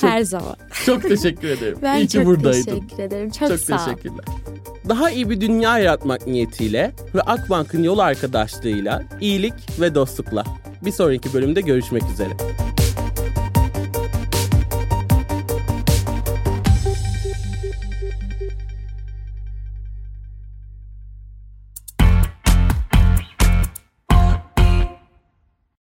[0.00, 0.56] Her zaman.
[0.86, 1.78] Çok teşekkür ederim.
[1.82, 2.62] Ben İyi ki çok buradaydın.
[2.64, 3.30] teşekkür ederim.
[3.30, 3.78] Çok, Çok sağ ol.
[3.84, 4.24] teşekkürler.
[4.88, 10.44] Daha iyi bir dünya yaratmak niyetiyle ve Akbank'ın yol arkadaşlığıyla iyilik ve dostlukla.
[10.84, 12.30] Bir sonraki bölümde görüşmek üzere.